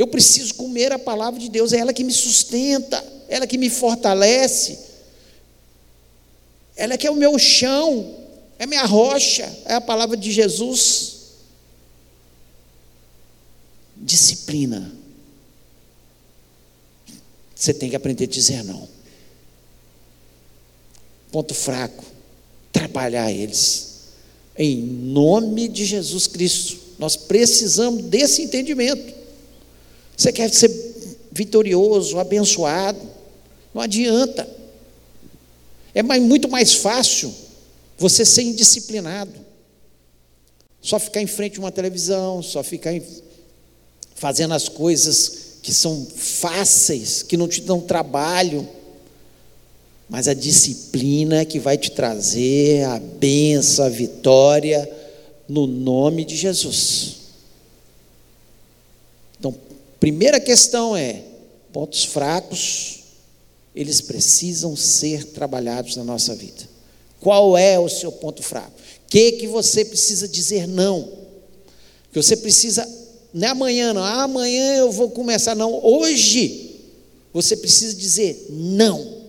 eu 0.00 0.06
preciso 0.06 0.54
comer 0.54 0.92
a 0.92 0.98
palavra 0.98 1.38
de 1.38 1.50
Deus, 1.50 1.74
é 1.74 1.78
ela 1.78 1.92
que 1.92 2.02
me 2.02 2.12
sustenta, 2.12 2.96
é 3.28 3.36
ela 3.36 3.46
que 3.46 3.58
me 3.58 3.68
fortalece, 3.68 4.78
ela 6.74 6.96
que 6.96 7.06
é 7.06 7.10
o 7.10 7.14
meu 7.14 7.38
chão, 7.38 8.16
é 8.58 8.64
minha 8.64 8.86
rocha, 8.86 9.44
é 9.66 9.74
a 9.74 9.80
palavra 9.80 10.16
de 10.16 10.32
Jesus. 10.32 11.16
Disciplina. 13.94 14.90
Você 17.54 17.74
tem 17.74 17.90
que 17.90 17.96
aprender 17.96 18.24
a 18.24 18.26
dizer 18.28 18.64
não. 18.64 18.88
Ponto 21.30 21.52
fraco. 21.52 22.02
Trabalhar 22.72 23.30
eles. 23.30 23.98
Em 24.56 24.80
nome 24.80 25.68
de 25.68 25.84
Jesus 25.84 26.26
Cristo. 26.26 26.78
Nós 26.98 27.16
precisamos 27.16 28.04
desse 28.04 28.40
entendimento. 28.40 29.19
Você 30.20 30.32
quer 30.32 30.52
ser 30.52 30.70
vitorioso, 31.32 32.18
abençoado. 32.18 33.00
Não 33.72 33.80
adianta. 33.80 34.46
É 35.94 36.02
muito 36.02 36.46
mais 36.46 36.74
fácil 36.74 37.32
você 37.96 38.22
ser 38.26 38.42
indisciplinado. 38.42 39.32
Só 40.82 40.98
ficar 40.98 41.22
em 41.22 41.26
frente 41.26 41.56
a 41.56 41.60
uma 41.60 41.72
televisão, 41.72 42.42
só 42.42 42.62
ficar 42.62 42.92
em, 42.92 43.02
fazendo 44.14 44.52
as 44.52 44.68
coisas 44.68 45.54
que 45.62 45.72
são 45.72 46.06
fáceis, 46.14 47.22
que 47.22 47.38
não 47.38 47.48
te 47.48 47.62
dão 47.62 47.80
trabalho. 47.80 48.68
Mas 50.06 50.28
a 50.28 50.34
disciplina 50.34 51.46
que 51.46 51.58
vai 51.58 51.78
te 51.78 51.92
trazer 51.92 52.84
a 52.84 52.98
benção, 52.98 53.86
a 53.86 53.88
vitória, 53.88 54.86
no 55.48 55.66
nome 55.66 56.26
de 56.26 56.36
Jesus. 56.36 57.19
Primeira 60.00 60.40
questão 60.40 60.96
é: 60.96 61.22
pontos 61.72 62.04
fracos, 62.04 63.00
eles 63.74 64.00
precisam 64.00 64.74
ser 64.74 65.26
trabalhados 65.26 65.94
na 65.94 66.02
nossa 66.02 66.34
vida. 66.34 66.68
Qual 67.20 67.56
é 67.56 67.78
o 67.78 67.88
seu 67.88 68.10
ponto 68.10 68.42
fraco? 68.42 68.72
O 68.72 69.10
que, 69.10 69.32
que 69.32 69.46
você 69.46 69.84
precisa 69.84 70.26
dizer 70.26 70.66
não? 70.66 71.06
Que 72.10 72.20
você 72.20 72.36
precisa, 72.36 72.88
não 73.32 73.46
é 73.46 73.50
amanhã, 73.50 73.92
não, 73.92 74.02
ah, 74.02 74.22
amanhã 74.22 74.76
eu 74.76 74.90
vou 74.90 75.10
começar, 75.10 75.54
não, 75.54 75.84
hoje 75.84 76.80
você 77.32 77.56
precisa 77.56 77.94
dizer 77.94 78.46
não. 78.48 79.20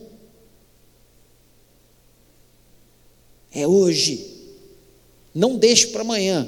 É 3.52 3.68
hoje. 3.68 4.32
Não 5.36 5.58
deixe 5.58 5.88
para 5.88 6.02
amanhã. 6.02 6.48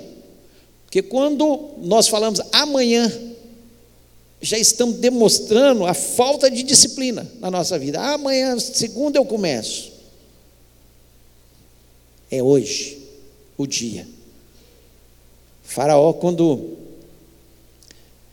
Porque 0.86 1.02
quando 1.02 1.72
nós 1.80 2.08
falamos 2.08 2.40
amanhã, 2.52 3.12
já 4.44 4.58
estamos 4.60 4.98
demonstrando 4.98 5.86
a 5.86 5.94
falta 5.94 6.52
de 6.52 6.64
disciplina 6.64 7.26
na 7.40 7.50
nossa 7.50 7.80
vida. 7.80 8.00
amanhã, 8.02 8.60
segunda 8.60 9.18
eu 9.18 9.24
começo. 9.24 9.94
É 12.30 12.44
hoje 12.44 13.00
o 13.58 13.66
dia. 13.66 14.06
faraó, 15.64 16.12
quando 16.12 16.74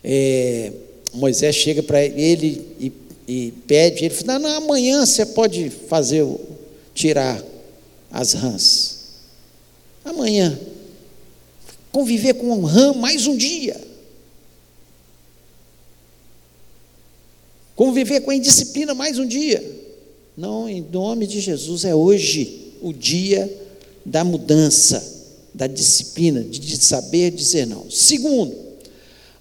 é, 0.02 0.72
Moisés 1.12 1.54
chega 1.54 1.80
para 1.80 2.04
ele 2.04 2.66
e, 2.80 2.92
e, 3.28 3.52
pede, 3.68 4.04
ele 4.04 4.14
fala: 4.14 4.40
não, 4.40 4.48
não, 4.48 4.56
amanhã 4.56 5.06
você 5.06 5.24
pode 5.24 5.70
fazer, 5.70 6.26
tirar 6.92 7.40
as 8.10 8.32
rãs. 8.32 8.98
Amanhã. 10.04 10.58
Conviver 11.92 12.34
com 12.34 12.50
um 12.50 12.64
rã 12.64 12.92
mais 12.94 13.26
um 13.26 13.36
dia. 13.36 13.89
Conviver 17.80 18.21
com 18.21 18.30
a 18.30 18.34
indisciplina 18.34 18.93
mais 18.93 19.19
um 19.19 19.25
dia. 19.25 19.64
Não, 20.36 20.69
em 20.69 20.82
nome 20.82 21.26
de 21.26 21.40
Jesus, 21.40 21.86
é 21.86 21.95
hoje 21.95 22.75
o 22.82 22.93
dia 22.93 23.50
da 24.04 24.23
mudança, 24.23 25.02
da 25.54 25.66
disciplina, 25.66 26.43
de 26.43 26.76
saber 26.76 27.30
dizer 27.30 27.66
não. 27.66 27.90
Segundo, 27.90 28.54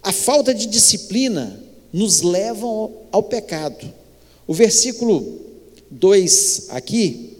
a 0.02 0.10
falta 0.10 0.54
de 0.54 0.64
disciplina 0.64 1.62
nos 1.92 2.22
leva 2.22 2.66
ao, 3.12 3.22
pecado. 3.22 3.86
O 4.46 4.54
versículo 4.54 5.38
2 5.90 6.68
aqui, 6.70 7.36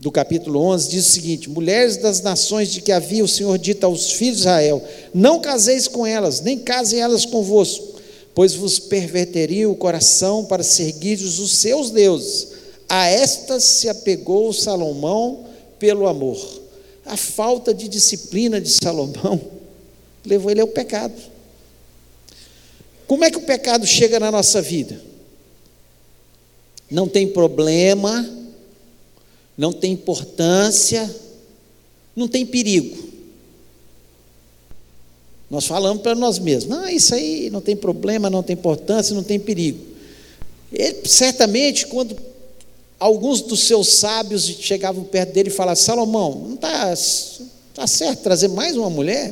do 0.00 0.10
capítulo 0.10 0.60
11, 0.60 0.88
diz 0.88 1.08
o 1.08 1.10
seguinte: 1.10 1.50
Mulheres 1.50 1.98
das 1.98 2.22
nações 2.22 2.72
de 2.72 2.80
que 2.80 2.90
havia 2.90 3.22
o 3.22 3.28
Senhor 3.28 3.58
dito 3.58 3.84
aos 3.84 4.12
filhos 4.12 4.36
de 4.36 4.40
Israel: 4.44 4.82
Não 5.12 5.42
caseis 5.42 5.86
com 5.86 6.06
elas, 6.06 6.40
nem 6.40 6.58
casem 6.58 7.00
elas 7.00 7.26
convosco, 7.26 7.91
pois 8.34 8.54
vos 8.54 8.78
perverteriam 8.78 9.70
o 9.70 9.76
coração 9.76 10.44
para 10.44 10.62
seguir 10.62 11.18
os 11.18 11.52
seus 11.52 11.90
deuses. 11.90 12.48
A 12.88 13.06
estas 13.06 13.64
se 13.64 13.88
apegou 13.88 14.52
Salomão 14.52 15.46
pelo 15.78 16.06
amor. 16.06 16.62
A 17.04 17.16
falta 17.16 17.74
de 17.74 17.88
disciplina 17.88 18.60
de 18.60 18.70
Salomão 18.70 19.40
levou 20.24 20.50
ele 20.50 20.60
ao 20.60 20.68
pecado. 20.68 21.14
Como 23.06 23.24
é 23.24 23.30
que 23.30 23.38
o 23.38 23.42
pecado 23.42 23.86
chega 23.86 24.18
na 24.18 24.30
nossa 24.30 24.62
vida? 24.62 25.00
Não 26.90 27.08
tem 27.08 27.28
problema, 27.28 28.28
não 29.56 29.72
tem 29.72 29.92
importância, 29.92 31.14
não 32.14 32.28
tem 32.28 32.46
perigo. 32.46 33.11
Nós 35.52 35.66
falamos 35.66 36.02
para 36.02 36.14
nós 36.14 36.38
mesmos, 36.38 36.74
não, 36.74 36.88
isso 36.88 37.14
aí 37.14 37.50
não 37.50 37.60
tem 37.60 37.76
problema, 37.76 38.30
não 38.30 38.42
tem 38.42 38.54
importância, 38.54 39.14
não 39.14 39.22
tem 39.22 39.38
perigo. 39.38 39.84
Ele, 40.72 41.06
certamente, 41.06 41.86
quando 41.88 42.16
alguns 42.98 43.42
dos 43.42 43.60
seus 43.60 43.88
sábios 43.88 44.46
chegavam 44.46 45.04
perto 45.04 45.34
dele 45.34 45.50
e 45.50 45.52
falavam: 45.52 45.76
Salomão, 45.76 46.46
não 46.48 46.54
está 46.54 46.94
tá 47.74 47.86
certo 47.86 48.22
trazer 48.22 48.48
mais 48.48 48.78
uma 48.78 48.88
mulher? 48.88 49.30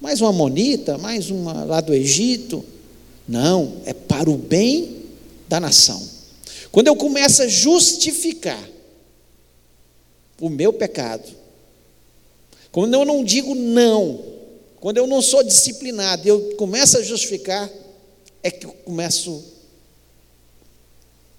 Mais 0.00 0.20
uma 0.20 0.32
monita? 0.32 0.96
Mais 0.96 1.28
uma 1.28 1.64
lá 1.64 1.80
do 1.80 1.92
Egito? 1.92 2.64
Não, 3.26 3.78
é 3.84 3.92
para 3.92 4.30
o 4.30 4.36
bem 4.36 5.06
da 5.48 5.58
nação. 5.58 6.00
Quando 6.70 6.86
eu 6.86 6.94
começo 6.94 7.42
a 7.42 7.48
justificar 7.48 8.62
o 10.40 10.48
meu 10.48 10.72
pecado, 10.72 11.28
quando 12.70 12.94
eu 12.94 13.04
não 13.04 13.24
digo 13.24 13.56
não, 13.56 14.35
quando 14.86 14.98
eu 14.98 15.06
não 15.08 15.20
sou 15.20 15.42
disciplinado, 15.42 16.28
eu 16.28 16.54
começo 16.54 16.96
a 16.96 17.02
justificar, 17.02 17.68
é 18.40 18.52
que 18.52 18.66
eu 18.66 18.70
começo 18.70 19.42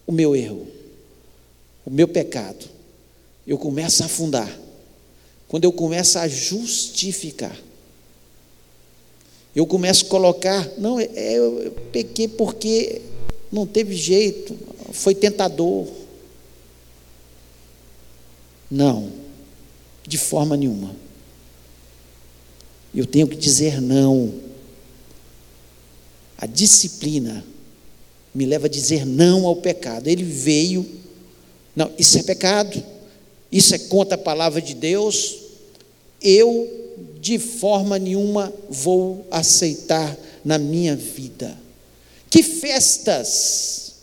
o 0.05 0.11
meu 0.11 0.35
erro 0.35 0.67
o 1.85 1.89
meu 1.89 2.09
pecado, 2.09 2.65
eu 3.47 3.57
começo 3.57 4.03
a 4.03 4.07
afundar. 4.07 4.53
Quando 5.47 5.63
eu 5.63 5.71
começo 5.71 6.19
a 6.19 6.27
justificar, 6.27 7.57
eu 9.55 9.65
começo 9.65 10.07
a 10.07 10.09
colocar, 10.09 10.69
não, 10.77 10.99
é, 10.99 11.07
eu, 11.15 11.63
eu 11.63 11.71
pequei 11.93 12.27
porque 12.27 13.01
não 13.49 13.65
teve 13.65 13.95
jeito, 13.95 14.57
foi 14.91 15.15
tentador. 15.15 15.87
Não, 18.69 19.09
de 20.05 20.17
forma 20.17 20.57
nenhuma. 20.57 21.06
Eu 22.97 23.05
tenho 23.05 23.27
que 23.27 23.35
dizer 23.35 23.81
não. 23.81 24.33
A 26.37 26.45
disciplina 26.45 27.45
me 28.33 28.45
leva 28.45 28.65
a 28.65 28.69
dizer 28.69 29.05
não 29.05 29.45
ao 29.45 29.55
pecado. 29.55 30.07
Ele 30.07 30.23
veio 30.23 30.97
não, 31.77 31.91
isso 31.95 32.17
é 32.17 32.23
pecado, 32.23 32.83
isso 33.51 33.75
é 33.75 33.77
contra 33.77 34.15
a 34.15 34.17
palavra 34.17 34.59
de 34.59 34.73
Deus. 34.73 35.37
Eu, 36.19 36.67
de 37.21 37.37
forma 37.37 37.99
nenhuma, 37.99 38.51
vou 38.67 39.27
aceitar 39.29 40.17
na 40.43 40.57
minha 40.57 40.95
vida. 40.95 41.55
Que 42.31 42.41
festas 42.41 43.93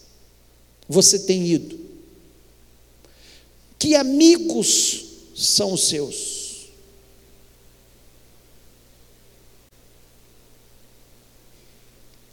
você 0.89 1.19
tem 1.19 1.45
ido? 1.49 1.81
Que 3.77 3.97
amigos 3.97 5.05
são 5.35 5.73
os 5.73 5.89
seus? 5.89 6.69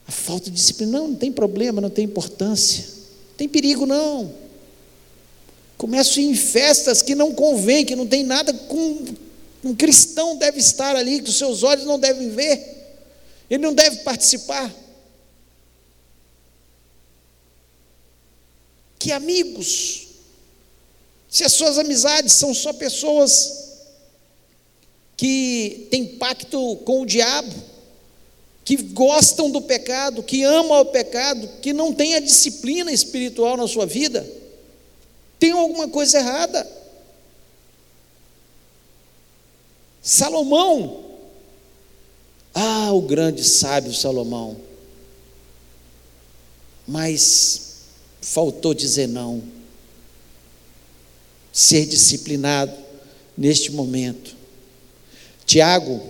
A 0.08 0.11
falta 0.22 0.46
de 0.46 0.56
disciplina, 0.56 1.00
não, 1.00 1.10
não 1.10 1.16
tem 1.16 1.32
problema, 1.32 1.82
não 1.82 1.90
tem 1.90 2.06
importância, 2.06 2.86
não 2.86 3.36
tem 3.38 3.50
perigo, 3.50 3.86
não. 3.86 4.34
Começo 5.78 6.20
em 6.20 6.36
festas 6.36 7.02
que 7.02 7.16
não 7.16 7.34
convém, 7.34 7.84
que 7.84 7.96
não 7.96 8.06
tem 8.06 8.24
nada 8.24 8.54
com. 8.54 9.06
Um 9.64 9.76
cristão 9.76 10.38
deve 10.38 10.60
estar 10.60 10.96
ali, 10.96 11.22
que 11.22 11.30
os 11.30 11.38
seus 11.38 11.64
olhos 11.64 11.86
não 11.86 12.00
devem 12.00 12.30
ver, 12.30 12.60
ele 13.50 13.62
não 13.62 13.74
deve 13.74 13.98
participar. 13.98 14.72
Que 18.98 19.12
amigos, 19.12 20.08
Se 21.28 21.44
as 21.44 21.54
suas 21.54 21.80
amizades 21.80 22.34
são 22.34 22.54
só 22.54 22.74
pessoas 22.74 23.62
que 25.16 25.88
têm 25.90 26.18
pacto 26.18 26.76
com 26.86 27.02
o 27.02 27.06
diabo, 27.06 27.71
que 28.63 28.78
gostam 28.78 29.50
do 29.50 29.62
pecado, 29.62 30.24
que 30.24 30.43
amam 30.43 30.82
o 30.82 30.86
pecado, 30.86 31.47
que 31.62 31.74
não 31.74 31.93
têm 31.93 32.15
a 32.15 32.19
disciplina 32.19 32.91
espiritual 32.91 33.58
na 33.58 33.67
sua 33.67 33.86
vida, 33.86 34.28
tem 35.39 35.52
alguma 35.52 35.88
coisa 35.88 36.19
errada. 36.19 36.82
Salomão, 40.02 41.04
ah, 42.54 42.91
o 42.91 43.02
grande 43.02 43.43
sábio 43.43 43.93
Salomão, 43.93 44.58
mas 46.88 47.78
faltou 48.21 48.74
dizer 48.74 49.08
não, 49.08 49.43
ser 51.52 51.86
disciplinado 51.86 52.74
neste 53.38 53.71
momento. 53.71 54.36
Tiago, 55.45 56.02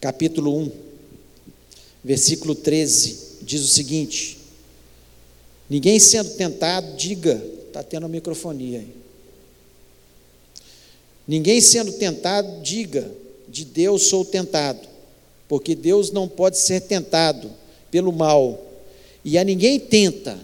capítulo 0.00 0.58
1, 0.58 0.91
versículo 2.04 2.54
13, 2.54 3.38
diz 3.42 3.62
o 3.62 3.68
seguinte: 3.68 4.38
Ninguém 5.68 5.98
sendo 5.98 6.30
tentado, 6.30 6.96
diga, 6.96 7.42
está 7.66 7.82
tendo 7.82 8.06
a 8.06 8.08
microfonia 8.08 8.80
aí. 8.80 8.94
Ninguém 11.26 11.60
sendo 11.60 11.92
tentado, 11.92 12.60
diga, 12.62 13.10
de 13.48 13.64
Deus 13.64 14.04
sou 14.04 14.24
tentado, 14.24 14.88
porque 15.48 15.74
Deus 15.74 16.10
não 16.10 16.28
pode 16.28 16.58
ser 16.58 16.80
tentado 16.80 17.50
pelo 17.90 18.12
mal, 18.12 18.62
e 19.24 19.38
a 19.38 19.44
ninguém 19.44 19.78
tenta. 19.78 20.38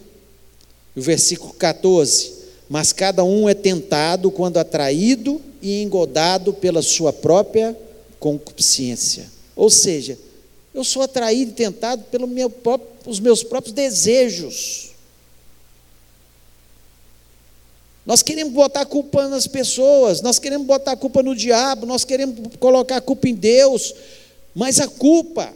O 0.94 1.01
versículo 1.01 1.53
14: 1.55 2.33
Mas 2.68 2.92
cada 2.92 3.25
um 3.25 3.49
é 3.49 3.55
tentado 3.55 4.31
quando 4.31 4.59
atraído 4.59 5.40
e 5.61 5.83
engodado 5.83 6.53
pela 6.53 6.83
sua 6.83 7.12
própria 7.12 7.77
concupiscência. 8.18 9.27
Ou 9.55 9.71
seja, 9.71 10.18
eu 10.79 10.85
sou 10.85 11.03
atraído 11.03 11.51
e 11.51 11.55
tentado 11.55 12.05
pelos 12.05 12.31
meu 12.31 12.53
meus 13.21 13.43
próprios 13.43 13.75
desejos. 13.75 14.91
Nós 18.07 18.23
queremos 18.23 18.53
botar 18.53 18.83
a 18.83 18.87
culpa 18.87 19.27
nas 19.27 19.49
pessoas, 19.49 20.23
nós 20.23 20.38
queremos 20.38 20.67
botar 20.67 20.93
a 20.93 20.97
culpa 20.97 21.21
no 21.21 21.35
diabo, 21.35 21.85
nós 21.85 22.05
queremos 22.05 22.55
colocar 22.61 22.99
a 22.99 23.01
culpa 23.01 23.29
em 23.29 23.35
Deus, 23.35 23.93
mas 24.55 24.79
a 24.79 24.87
culpa 24.87 25.53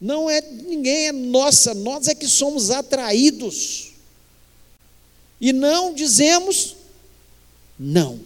não 0.00 0.30
é 0.30 0.40
ninguém, 0.40 1.08
é 1.08 1.12
nossa, 1.12 1.74
nós 1.74 2.06
é 2.06 2.14
que 2.14 2.28
somos 2.28 2.70
atraídos. 2.70 3.90
E 5.40 5.52
não 5.52 5.92
dizemos 5.92 6.76
não. 7.76 8.20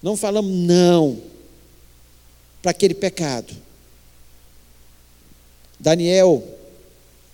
Não 0.00 0.16
falamos 0.16 0.52
não 0.52 1.20
para 2.62 2.70
aquele 2.70 2.94
pecado. 2.94 3.69
Daniel, 5.80 6.44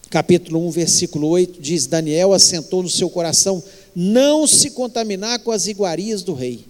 capítulo 0.09 0.65
1, 0.69 0.71
versículo 0.71 1.29
8, 1.29 1.61
diz: 1.61 1.87
Daniel 1.87 2.33
assentou 2.33 2.81
no 2.81 2.89
seu 2.89 3.11
coração 3.11 3.63
não 3.95 4.47
se 4.47 4.71
contaminar 4.71 5.41
com 5.41 5.51
as 5.51 5.67
iguarias 5.67 6.23
do 6.23 6.33
rei. 6.33 6.65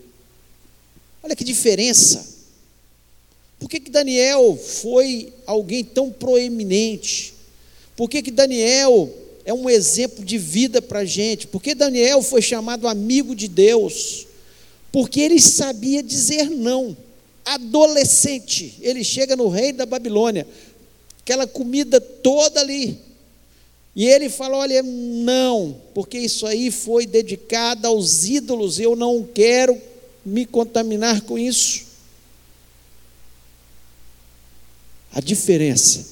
Olha 1.23 1.37
que 1.37 1.45
diferença. 1.45 2.35
Por 3.59 3.69
que, 3.69 3.81
que 3.81 3.91
Daniel 3.91 4.57
foi 4.57 5.33
alguém 5.47 5.85
tão 5.85 6.11
proeminente? 6.11 7.35
Por 7.95 8.09
que, 8.09 8.23
que 8.23 8.31
Daniel 8.31 9.13
é 9.45 9.53
um 9.53 9.69
exemplo 9.69 10.25
de 10.25 10.39
vida 10.39 10.81
para 10.81 11.01
a 11.01 11.05
gente? 11.05 11.47
Por 11.47 11.63
que 11.63 11.75
Daniel 11.75 12.23
foi 12.23 12.41
chamado 12.41 12.89
amigo 12.89 13.35
de 13.35 13.49
Deus? 13.49 14.27
Porque 14.91 15.21
ele 15.21 15.41
sabia 15.41 16.03
dizer 16.03 16.49
não. 16.49 16.97
Adolescente, 17.45 18.77
ele 18.81 19.05
chega 19.05 19.37
no 19.37 19.49
rei 19.49 19.73
da 19.73 19.87
Babilônia, 19.87 20.47
aquela 21.27 21.45
comida 21.45 22.01
toda 22.01 22.61
ali, 22.61 23.01
e 23.97 24.07
ele 24.07 24.31
fala: 24.31 24.59
Olha, 24.59 24.81
não, 24.81 25.77
porque 25.93 26.17
isso 26.17 26.47
aí 26.47 26.71
foi 26.71 27.05
dedicado 27.05 27.89
aos 27.89 28.25
ídolos, 28.25 28.79
eu 28.79 28.95
não 28.95 29.25
quero 29.25 29.77
me 30.25 30.47
contaminar 30.47 31.23
com 31.23 31.37
isso. 31.37 31.85
A 35.13 35.21
diferença 35.21 36.07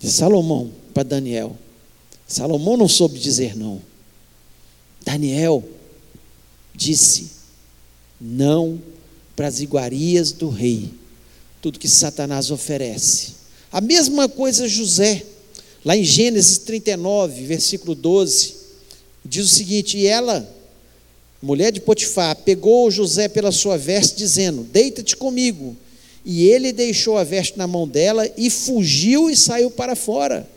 de 0.00 0.10
Salomão 0.10 0.72
para 0.92 1.04
Daniel. 1.04 1.56
Salomão 2.26 2.76
não 2.76 2.88
soube 2.88 3.20
dizer 3.20 3.56
não. 3.56 3.80
Daniel 5.04 5.62
disse 6.74 7.30
não 8.20 8.80
para 9.36 9.46
as 9.46 9.60
iguarias 9.60 10.32
do 10.32 10.48
rei, 10.48 10.90
tudo 11.60 11.78
que 11.78 11.88
Satanás 11.88 12.50
oferece. 12.50 13.32
A 13.70 13.80
mesma 13.80 14.28
coisa 14.28 14.68
José, 14.68 15.24
lá 15.84 15.96
em 15.96 16.04
Gênesis 16.04 16.58
39, 16.58 17.44
versículo 17.44 17.94
12, 17.94 18.54
diz 19.24 19.46
o 19.46 19.54
seguinte: 19.54 19.98
E 19.98 20.06
ela, 20.06 20.48
mulher 21.42 21.72
de 21.72 21.80
Potifar, 21.80 22.36
pegou 22.36 22.90
José 22.90 23.28
pela 23.28 23.52
sua 23.52 23.76
veste, 23.76 24.16
dizendo: 24.16 24.62
Deita-te 24.62 25.16
comigo. 25.16 25.76
E 26.24 26.46
ele 26.46 26.72
deixou 26.72 27.16
a 27.16 27.24
veste 27.24 27.56
na 27.56 27.66
mão 27.66 27.88
dela 27.88 28.30
e 28.36 28.50
fugiu 28.50 29.30
e 29.30 29.36
saiu 29.36 29.70
para 29.70 29.96
fora. 29.96 30.48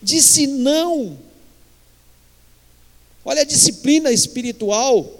Disse 0.00 0.46
não. 0.46 1.18
Olha 3.24 3.42
a 3.42 3.44
disciplina 3.44 4.12
espiritual. 4.12 5.10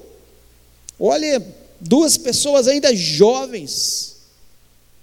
Olha, 0.99 1.45
duas 1.81 2.17
pessoas 2.17 2.69
ainda 2.69 2.95
jovens 2.95 4.18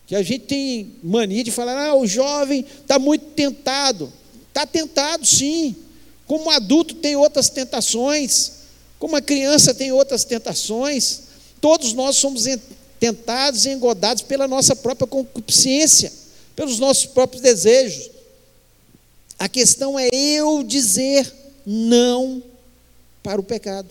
que 0.08 0.16
a 0.16 0.22
gente 0.22 0.46
tem 0.46 0.96
mania 1.04 1.44
de 1.44 1.52
falar, 1.52 1.90
ah, 1.90 1.96
o 1.96 2.06
jovem 2.06 2.66
está 2.82 3.00
muito 3.00 3.26
tentado. 3.28 4.12
Está 4.48 4.66
tentado, 4.66 5.26
sim. 5.26 5.76
Como 6.28 6.50
adulto 6.50 6.96
tem 6.96 7.16
outras 7.16 7.50
tentações, 7.50 8.52
como 9.00 9.16
a 9.16 9.22
criança 9.22 9.74
tem 9.74 9.92
outras 9.92 10.24
tentações. 10.24 11.22
Todos 11.60 11.94
nós 11.94 12.18
somos 12.18 12.46
tentados 13.00 13.66
e 13.66 13.70
engodados 13.70 14.22
pela 14.24 14.48
nossa 14.48 14.76
própria 14.76 15.08
concupiscência, 15.08 16.12
pelos 16.56 16.80
nossos 16.80 17.08
próprios 17.08 17.42
desejos. 17.42 18.10
A 19.38 19.50
questão 19.50 20.00
é 20.00 20.10
eu 20.14 20.64
dizer 20.64 21.32
não 21.66 22.42
para 23.22 23.42
o 23.42 23.44
pecado, 23.44 23.90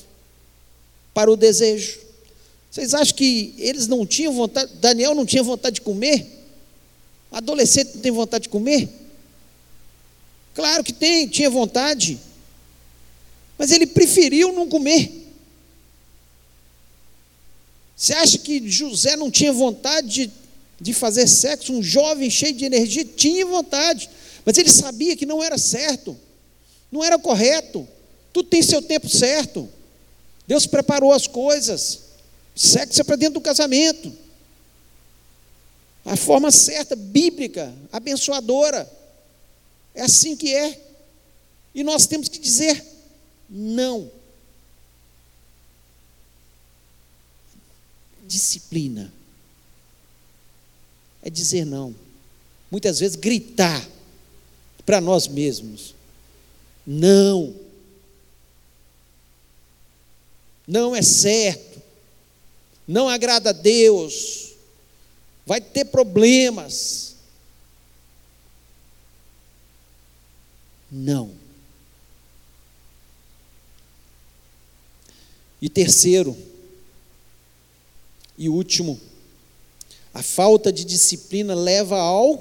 para 1.12 1.30
o 1.30 1.36
desejo. 1.36 2.03
Vocês 2.74 2.92
acham 2.92 3.14
que 3.14 3.54
eles 3.56 3.86
não 3.86 4.04
tinham 4.04 4.32
vontade, 4.32 4.72
Daniel 4.80 5.14
não 5.14 5.24
tinha 5.24 5.44
vontade 5.44 5.76
de 5.76 5.80
comer? 5.80 6.26
Adolescente 7.30 7.94
não 7.94 8.02
tem 8.02 8.10
vontade 8.10 8.42
de 8.42 8.48
comer? 8.48 8.88
Claro 10.56 10.82
que 10.82 10.92
tem, 10.92 11.28
tinha 11.28 11.48
vontade. 11.48 12.18
Mas 13.56 13.70
ele 13.70 13.86
preferiu 13.86 14.52
não 14.52 14.68
comer. 14.68 15.08
Você 17.96 18.12
acha 18.12 18.38
que 18.38 18.68
José 18.68 19.14
não 19.14 19.30
tinha 19.30 19.52
vontade 19.52 20.08
de, 20.08 20.32
de 20.80 20.92
fazer 20.92 21.28
sexo? 21.28 21.72
Um 21.72 21.80
jovem 21.80 22.28
cheio 22.28 22.54
de 22.54 22.64
energia 22.64 23.04
tinha 23.04 23.46
vontade, 23.46 24.10
mas 24.44 24.58
ele 24.58 24.68
sabia 24.68 25.16
que 25.16 25.24
não 25.24 25.40
era 25.40 25.58
certo, 25.58 26.18
não 26.90 27.04
era 27.04 27.20
correto. 27.20 27.86
Tudo 28.32 28.48
tem 28.48 28.64
seu 28.64 28.82
tempo 28.82 29.08
certo. 29.08 29.68
Deus 30.44 30.66
preparou 30.66 31.12
as 31.12 31.28
coisas. 31.28 32.03
Sexo 32.54 33.00
é 33.00 33.04
para 33.04 33.16
dentro 33.16 33.34
do 33.34 33.40
casamento. 33.40 34.12
A 36.04 36.16
forma 36.16 36.50
certa, 36.50 36.94
bíblica, 36.94 37.74
abençoadora. 37.90 38.90
É 39.94 40.02
assim 40.02 40.36
que 40.36 40.54
é. 40.54 40.80
E 41.74 41.82
nós 41.82 42.06
temos 42.06 42.28
que 42.28 42.38
dizer 42.38 42.84
não. 43.50 44.10
Disciplina. 48.26 49.12
É 51.22 51.30
dizer 51.30 51.64
não. 51.64 51.94
Muitas 52.70 53.00
vezes 53.00 53.16
gritar 53.16 53.88
para 54.86 55.00
nós 55.00 55.26
mesmos. 55.26 55.94
Não. 56.86 57.54
Não 60.66 60.94
é 60.94 61.02
certo 61.02 61.73
não 62.86 63.08
agrada 63.08 63.50
a 63.50 63.52
Deus, 63.52 64.52
vai 65.46 65.60
ter 65.60 65.86
problemas. 65.86 67.14
Não. 70.90 71.32
E 75.60 75.68
terceiro, 75.68 76.36
e 78.36 78.48
último, 78.48 79.00
a 80.12 80.22
falta 80.22 80.72
de 80.72 80.84
disciplina 80.84 81.54
leva 81.54 81.96
ao 81.96 82.38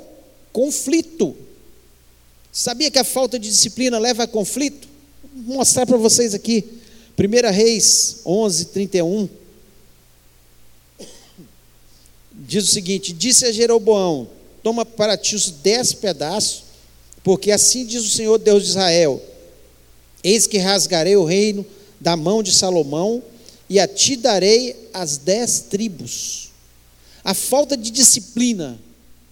conflito. 0.51 1.36
Sabia 2.51 2.91
que 2.91 2.99
a 2.99 3.03
falta 3.03 3.39
de 3.39 3.49
disciplina 3.49 3.97
leva 3.97 4.23
a 4.23 4.27
conflito? 4.27 4.93
mostrar 5.34 5.86
para 5.86 5.97
vocês 5.97 6.34
aqui. 6.34 6.63
1 7.17 7.51
Reis 7.51 8.21
11, 8.25 8.65
31. 8.65 9.29
Diz 12.45 12.65
o 12.65 12.71
seguinte: 12.71 13.13
Disse 13.13 13.45
a 13.45 13.51
Jeroboão: 13.51 14.27
Toma 14.62 14.86
para 14.86 15.17
ti 15.17 15.36
os 15.36 15.49
dez 15.49 15.93
pedaços, 15.93 16.63
porque 17.23 17.51
assim 17.51 17.86
diz 17.86 18.03
o 18.03 18.10
Senhor 18.10 18.38
Deus 18.38 18.63
de 18.63 18.69
Israel: 18.69 19.21
Eis 20.23 20.45
que 20.45 20.58
rasgarei 20.58 21.15
o 21.15 21.23
reino 21.23 21.65
da 21.99 22.17
mão 22.17 22.43
de 22.43 22.51
Salomão, 22.51 23.23
e 23.69 23.79
a 23.79 23.88
ti 23.88 24.17
darei 24.17 24.89
as 24.93 25.17
dez 25.17 25.62
tribos. 25.62 26.49
A 27.23 27.34
falta 27.34 27.77
de 27.77 27.89
disciplina 27.89 28.77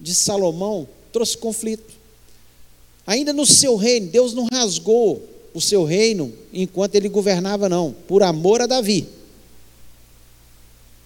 de 0.00 0.14
Salomão 0.14 0.88
trouxe 1.12 1.36
conflito. 1.36 1.92
Ainda 3.06 3.32
no 3.32 3.44
seu 3.44 3.76
reino, 3.76 4.06
Deus 4.06 4.32
não 4.32 4.48
rasgou 4.50 5.22
o 5.52 5.60
seu 5.60 5.84
reino 5.84 6.32
enquanto 6.50 6.94
ele 6.94 7.10
governava, 7.10 7.68
não, 7.68 7.94
por 8.08 8.22
amor 8.22 8.62
a 8.62 8.66
Davi. 8.66 9.06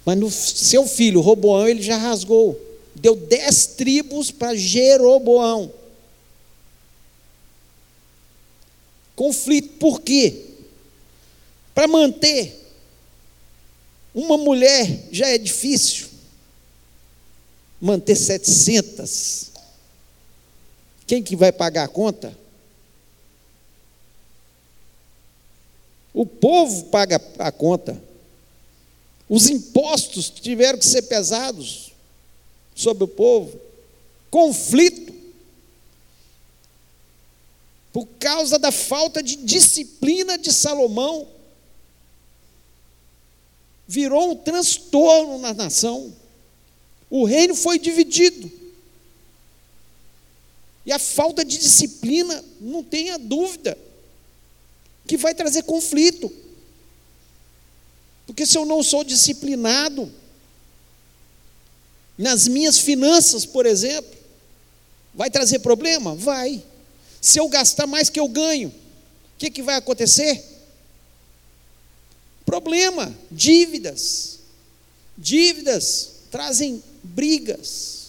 Mas 0.06 0.16
no 0.16 0.30
seu 0.30 0.86
filho, 0.86 1.20
Roboão, 1.20 1.66
ele 1.66 1.82
já 1.82 1.96
rasgou. 1.96 2.56
Deu 2.94 3.16
dez 3.16 3.66
tribos 3.66 4.30
para 4.30 4.54
Jeroboão. 4.54 5.68
Conflito, 9.16 9.70
por 9.80 10.00
quê? 10.00 10.44
Para 11.74 11.88
manter 11.88 12.64
uma 14.14 14.38
mulher 14.38 15.08
já 15.10 15.26
é 15.28 15.36
difícil. 15.36 16.06
Manter 17.80 18.14
700. 18.14 19.50
Quem 21.04 21.20
que 21.20 21.34
vai 21.34 21.50
pagar 21.50 21.82
a 21.82 21.88
conta? 21.88 22.38
O 26.14 26.24
povo 26.24 26.84
paga 26.84 27.20
a 27.38 27.50
conta. 27.50 28.05
Os 29.28 29.48
impostos 29.48 30.30
tiveram 30.30 30.78
que 30.78 30.86
ser 30.86 31.02
pesados 31.02 31.92
sobre 32.74 33.04
o 33.04 33.08
povo. 33.08 33.58
Conflito. 34.30 35.14
Por 37.92 38.06
causa 38.18 38.58
da 38.58 38.70
falta 38.70 39.22
de 39.22 39.36
disciplina 39.36 40.36
de 40.36 40.52
Salomão, 40.52 41.26
virou 43.88 44.32
um 44.32 44.36
transtorno 44.36 45.38
na 45.38 45.54
nação. 45.54 46.14
O 47.08 47.24
reino 47.24 47.54
foi 47.54 47.78
dividido. 47.78 48.50
E 50.84 50.92
a 50.92 50.98
falta 50.98 51.44
de 51.44 51.58
disciplina, 51.58 52.44
não 52.60 52.84
tenha 52.84 53.18
dúvida, 53.18 53.76
que 55.06 55.16
vai 55.16 55.34
trazer 55.34 55.62
conflito. 55.62 56.32
Porque 58.26 58.44
se 58.44 58.58
eu 58.58 58.66
não 58.66 58.82
sou 58.82 59.04
disciplinado, 59.04 60.12
nas 62.18 62.48
minhas 62.48 62.78
finanças, 62.78 63.46
por 63.46 63.66
exemplo, 63.66 64.16
vai 65.14 65.30
trazer 65.30 65.60
problema? 65.60 66.14
Vai. 66.14 66.62
Se 67.20 67.38
eu 67.38 67.48
gastar 67.48 67.86
mais 67.86 68.10
que 68.10 68.18
eu 68.18 68.28
ganho, 68.28 68.68
o 68.68 69.38
que, 69.38 69.50
que 69.50 69.62
vai 69.62 69.76
acontecer? 69.76 70.44
Problema, 72.44 73.16
dívidas. 73.30 74.38
Dívidas 75.16 76.10
trazem 76.30 76.82
brigas, 77.02 78.08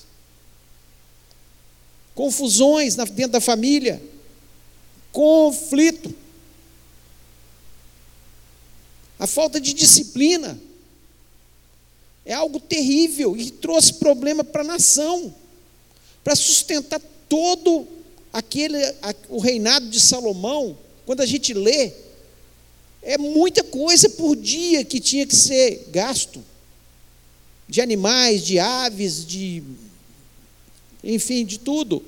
confusões 2.14 2.96
dentro 2.96 3.32
da 3.32 3.42
família, 3.42 4.02
conflito. 5.12 6.14
A 9.20 9.26
falta 9.26 9.60
de 9.60 9.74
disciplina 9.74 10.60
é 12.26 12.34
algo 12.34 12.60
terrível 12.60 13.36
e 13.36 13.50
trouxe 13.50 13.94
problema 13.94 14.44
para 14.44 14.62
a 14.62 14.66
nação, 14.66 15.34
para 16.24 16.36
sustentar 16.36 17.02
todo 17.28 17.88
aquele 18.32 18.78
o 19.30 19.40
reinado 19.40 19.90
de 19.90 20.00
Salomão. 20.00 20.78
Quando 21.06 21.22
a 21.22 21.26
gente 21.26 21.54
lê, 21.54 21.94
é 23.02 23.18
muita 23.18 23.64
coisa 23.64 24.10
por 24.10 24.36
dia 24.36 24.84
que 24.84 25.00
tinha 25.00 25.26
que 25.26 25.36
ser 25.36 25.88
gasto 25.90 26.44
de 27.68 27.82
animais, 27.82 28.44
de 28.44 28.60
aves, 28.60 29.26
de 29.26 29.64
enfim, 31.04 31.46
de 31.46 31.60
tudo. 31.60 32.04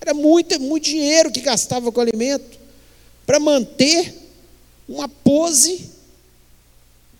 Era 0.00 0.14
muito, 0.14 0.58
muito 0.60 0.84
dinheiro 0.84 1.32
que 1.32 1.40
gastava 1.40 1.90
com 1.90 2.00
alimento 2.00 2.58
para 3.26 3.40
manter 3.40 4.14
uma 4.88 5.08
pose 5.08 5.93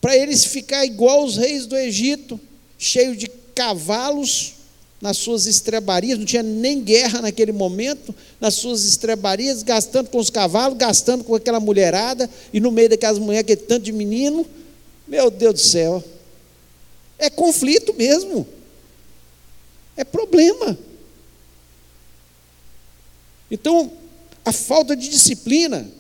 para 0.05 0.19
eles 0.19 0.45
ficar 0.45 0.85
igual 0.85 1.25
os 1.25 1.39
reis 1.39 1.65
do 1.65 1.75
Egito, 1.75 2.39
cheio 2.79 3.17
de 3.17 3.27
cavalos 3.55 4.53
nas 5.01 5.17
suas 5.17 5.47
estrebarias, 5.47 6.19
não 6.19 6.27
tinha 6.27 6.43
nem 6.43 6.83
guerra 6.83 7.23
naquele 7.23 7.53
momento, 7.53 8.15
nas 8.39 8.53
suas 8.53 8.85
estrebarias, 8.85 9.63
gastando 9.63 10.11
com 10.11 10.19
os 10.19 10.29
cavalos, 10.29 10.77
gastando 10.77 11.25
com 11.25 11.35
aquela 11.35 11.59
mulherada, 11.59 12.29
e 12.53 12.61
no 12.61 12.71
meio 12.71 12.91
daquelas 12.91 13.19
mulheres, 13.19 13.47
aquele 13.47 13.63
tanto 13.63 13.85
de 13.85 13.93
menino, 13.93 14.45
meu 15.09 15.31
Deus 15.31 15.55
do 15.55 15.61
céu, 15.61 16.05
é 17.19 17.31
conflito 17.31 17.95
mesmo, 17.95 18.47
é 19.97 20.05
problema. 20.05 20.79
Então, 23.51 23.91
a 24.45 24.53
falta 24.53 24.95
de 24.95 25.09
disciplina, 25.09 25.91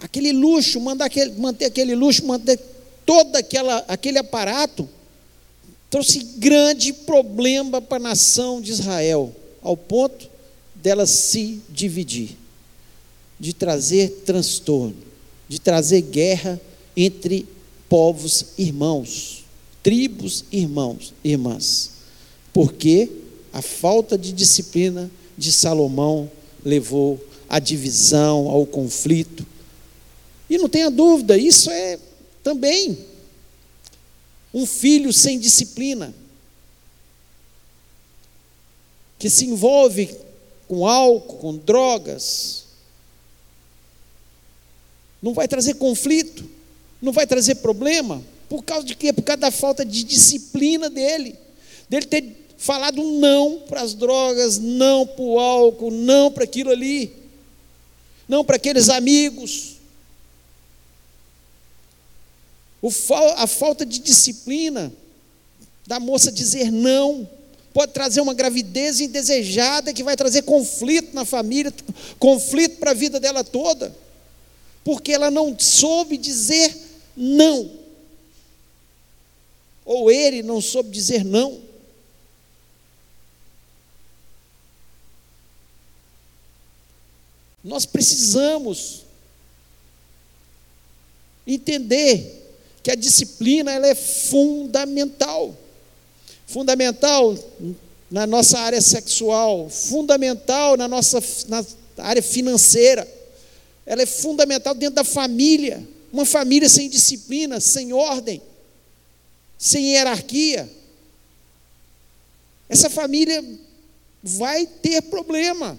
aquele 0.00 0.32
luxo, 0.32 0.80
mandar 0.80 1.06
aquele, 1.06 1.32
manter 1.38 1.66
aquele 1.66 1.94
luxo, 1.94 2.26
manter 2.26 2.58
todo 3.04 3.36
aquela, 3.36 3.84
aquele 3.88 4.18
aparato, 4.18 4.88
trouxe 5.88 6.18
grande 6.38 6.92
problema 6.92 7.80
para 7.80 7.96
a 7.96 8.08
nação 8.08 8.60
de 8.60 8.72
Israel, 8.72 9.34
ao 9.62 9.76
ponto 9.76 10.28
dela 10.74 11.06
se 11.06 11.60
dividir, 11.68 12.36
de 13.38 13.52
trazer 13.52 14.22
transtorno, 14.24 14.96
de 15.48 15.60
trazer 15.60 16.02
guerra 16.02 16.60
entre 16.96 17.46
povos 17.88 18.46
irmãos, 18.58 19.44
tribos 19.82 20.44
irmãos, 20.50 21.14
irmãs, 21.22 21.90
porque 22.52 23.08
a 23.52 23.62
falta 23.62 24.18
de 24.18 24.32
disciplina 24.32 25.10
de 25.38 25.52
Salomão 25.52 26.30
levou 26.64 27.22
à 27.48 27.58
divisão, 27.58 28.48
ao 28.48 28.66
conflito, 28.66 29.46
e 30.48 30.58
não 30.58 30.68
tenha 30.68 30.90
dúvida, 30.90 31.36
isso 31.36 31.70
é 31.70 31.98
também 32.42 32.98
um 34.54 34.64
filho 34.64 35.12
sem 35.12 35.38
disciplina, 35.38 36.14
que 39.18 39.28
se 39.28 39.44
envolve 39.44 40.14
com 40.68 40.86
álcool, 40.86 41.38
com 41.38 41.56
drogas, 41.56 42.64
não 45.22 45.34
vai 45.34 45.48
trazer 45.48 45.74
conflito, 45.74 46.48
não 47.02 47.12
vai 47.12 47.26
trazer 47.26 47.56
problema, 47.56 48.22
por 48.48 48.62
causa 48.62 48.86
de 48.86 48.94
quê? 48.94 49.12
Por 49.12 49.22
causa 49.22 49.40
da 49.40 49.50
falta 49.50 49.84
de 49.84 50.04
disciplina 50.04 50.88
dele, 50.88 51.36
dele 51.88 52.06
ter 52.06 52.46
falado 52.56 53.02
não 53.02 53.60
para 53.60 53.82
as 53.82 53.94
drogas, 53.94 54.58
não 54.58 55.06
para 55.06 55.22
o 55.22 55.38
álcool, 55.38 55.90
não 55.90 56.30
para 56.30 56.44
aquilo 56.44 56.70
ali, 56.70 57.12
não 58.28 58.44
para 58.44 58.56
aqueles 58.56 58.88
amigos. 58.88 59.75
A 63.36 63.46
falta 63.46 63.84
de 63.84 63.98
disciplina 63.98 64.92
da 65.86 66.00
moça 66.00 66.32
dizer 66.32 66.70
não 66.70 67.28
pode 67.76 67.92
trazer 67.92 68.22
uma 68.22 68.32
gravidez 68.32 69.02
indesejada 69.02 69.92
que 69.92 70.02
vai 70.02 70.16
trazer 70.16 70.40
conflito 70.42 71.14
na 71.14 71.26
família, 71.26 71.70
conflito 72.18 72.78
para 72.78 72.92
a 72.92 72.94
vida 72.94 73.20
dela 73.20 73.44
toda, 73.44 73.94
porque 74.82 75.12
ela 75.12 75.30
não 75.30 75.54
soube 75.58 76.16
dizer 76.16 76.74
não, 77.14 77.70
ou 79.84 80.10
ele 80.10 80.42
não 80.42 80.58
soube 80.58 80.88
dizer 80.88 81.22
não. 81.22 81.60
Nós 87.62 87.84
precisamos 87.84 89.04
entender 91.46 92.35
que 92.86 92.90
a 92.92 92.94
disciplina 92.94 93.72
ela 93.72 93.88
é 93.88 93.96
fundamental. 93.96 95.52
Fundamental 96.46 97.36
na 98.08 98.28
nossa 98.28 98.60
área 98.60 98.80
sexual, 98.80 99.68
fundamental 99.68 100.76
na 100.76 100.86
nossa 100.86 101.20
na 101.48 101.64
área 101.98 102.22
financeira. 102.22 103.04
Ela 103.84 104.02
é 104.02 104.06
fundamental 104.06 104.72
dentro 104.72 104.94
da 104.94 105.02
família. 105.02 105.84
Uma 106.12 106.24
família 106.24 106.68
sem 106.68 106.88
disciplina, 106.88 107.58
sem 107.58 107.92
ordem, 107.92 108.40
sem 109.58 109.88
hierarquia. 109.88 110.70
Essa 112.68 112.88
família 112.88 113.44
vai 114.22 114.64
ter 114.64 115.02
problema, 115.02 115.76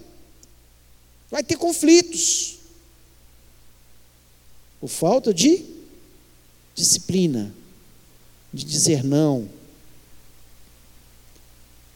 vai 1.30 1.42
ter 1.42 1.56
conflitos. 1.56 2.58
Por 4.78 4.88
falta 4.88 5.32
de 5.32 5.77
disciplina, 6.78 7.52
de 8.54 8.64
dizer 8.64 9.02
não, 9.02 9.48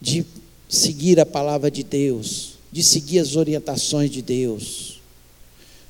de 0.01 0.25
seguir 0.67 1.19
a 1.21 1.25
palavra 1.25 1.71
de 1.71 1.83
Deus, 1.83 2.55
de 2.69 2.83
seguir 2.83 3.19
as 3.19 3.37
orientações 3.37 4.11
de 4.11 4.21
Deus, 4.21 4.99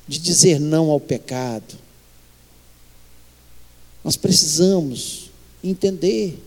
de 0.06 0.18
dizer 0.20 0.60
não 0.60 0.90
ao 0.90 1.00
pecado. 1.00 1.74
Nós 4.04 4.16
precisamos 4.16 5.30
entender. 5.62 6.38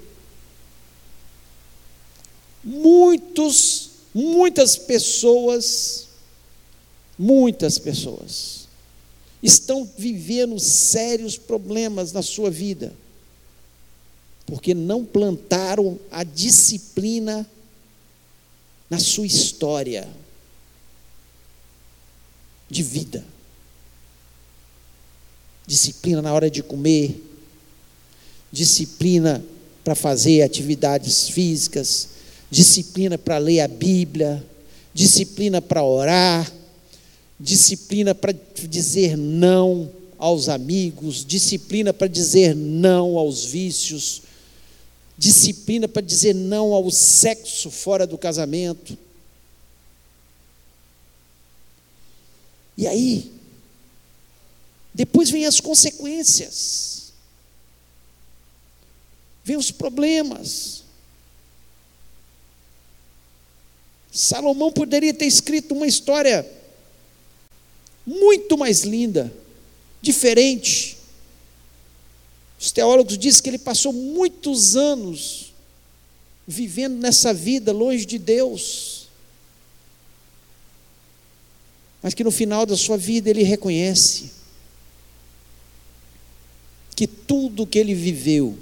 Muitos, 2.64 3.90
muitas 4.14 4.78
pessoas, 4.78 6.08
muitas 7.18 7.78
pessoas 7.78 8.67
estão 9.42 9.88
vivendo 9.98 10.60
sérios 10.60 11.38
problemas 11.38 12.12
na 12.12 12.22
sua 12.22 12.50
vida, 12.50 12.94
porque 14.46 14.74
não 14.74 15.06
plantaram 15.06 16.00
a 16.12 16.24
disciplina 16.24 17.48
na 18.90 19.00
sua 19.00 19.26
história 19.26 20.08
de 22.70 22.84
vida. 22.84 23.24
Disciplina 25.66 26.22
na 26.22 26.34
hora 26.34 26.50
de 26.50 26.64
comer, 26.64 27.22
disciplina 28.52 29.44
para 29.84 29.96
fazer 29.96 30.42
atividades 30.42 31.30
físicas, 31.30 32.10
disciplina 32.50 33.18
para 33.18 33.38
ler 33.38 33.60
a 33.60 33.68
Bíblia, 33.68 34.46
disciplina 34.94 35.62
para 35.62 35.84
orar, 35.84 36.52
disciplina 37.40 38.16
para 38.16 38.34
dizer 38.68 39.16
não 39.16 39.92
aos 40.18 40.50
amigos, 40.50 41.24
disciplina 41.24 41.94
para 41.94 42.08
dizer 42.08 42.56
não 42.56 43.18
aos 43.18 43.46
vícios, 43.46 44.24
disciplina 45.18 45.88
para 45.88 46.02
dizer 46.02 46.34
não 46.34 46.74
ao 46.74 46.90
sexo 46.90 47.70
fora 47.70 48.08
do 48.08 48.18
casamento. 48.18 48.98
E 52.76 52.88
aí, 52.88 53.32
depois 54.94 55.30
vem 55.30 55.46
as 55.46 55.60
consequências, 55.60 57.14
vem 59.44 59.58
os 59.58 59.72
problemas. 59.72 60.84
Salomão 64.12 64.72
poderia 64.72 65.14
ter 65.14 65.26
escrito 65.26 65.76
uma 65.76 65.86
história 65.86 66.44
muito 68.08 68.58
mais 68.58 68.84
linda, 68.84 69.32
diferente, 70.02 70.98
os 72.58 72.72
teólogos 72.72 73.18
dizem 73.18 73.44
que 73.44 73.50
ele 73.50 73.58
passou 73.60 73.92
muitos 73.92 74.78
anos 74.78 75.54
vivendo 76.48 76.96
nessa 76.98 77.34
vida 77.34 77.74
longe 77.74 78.06
de 78.06 78.18
Deus. 78.18 79.08
Mas 82.02 82.14
que 82.14 82.24
no 82.24 82.32
final 82.32 82.66
da 82.66 82.78
sua 82.78 82.98
vida 82.98 83.30
ele 83.30 83.44
reconhece 83.44 84.32
que 86.96 87.06
tudo 87.06 87.68
que 87.68 87.78
ele 87.78 87.94
viveu, 87.94 88.58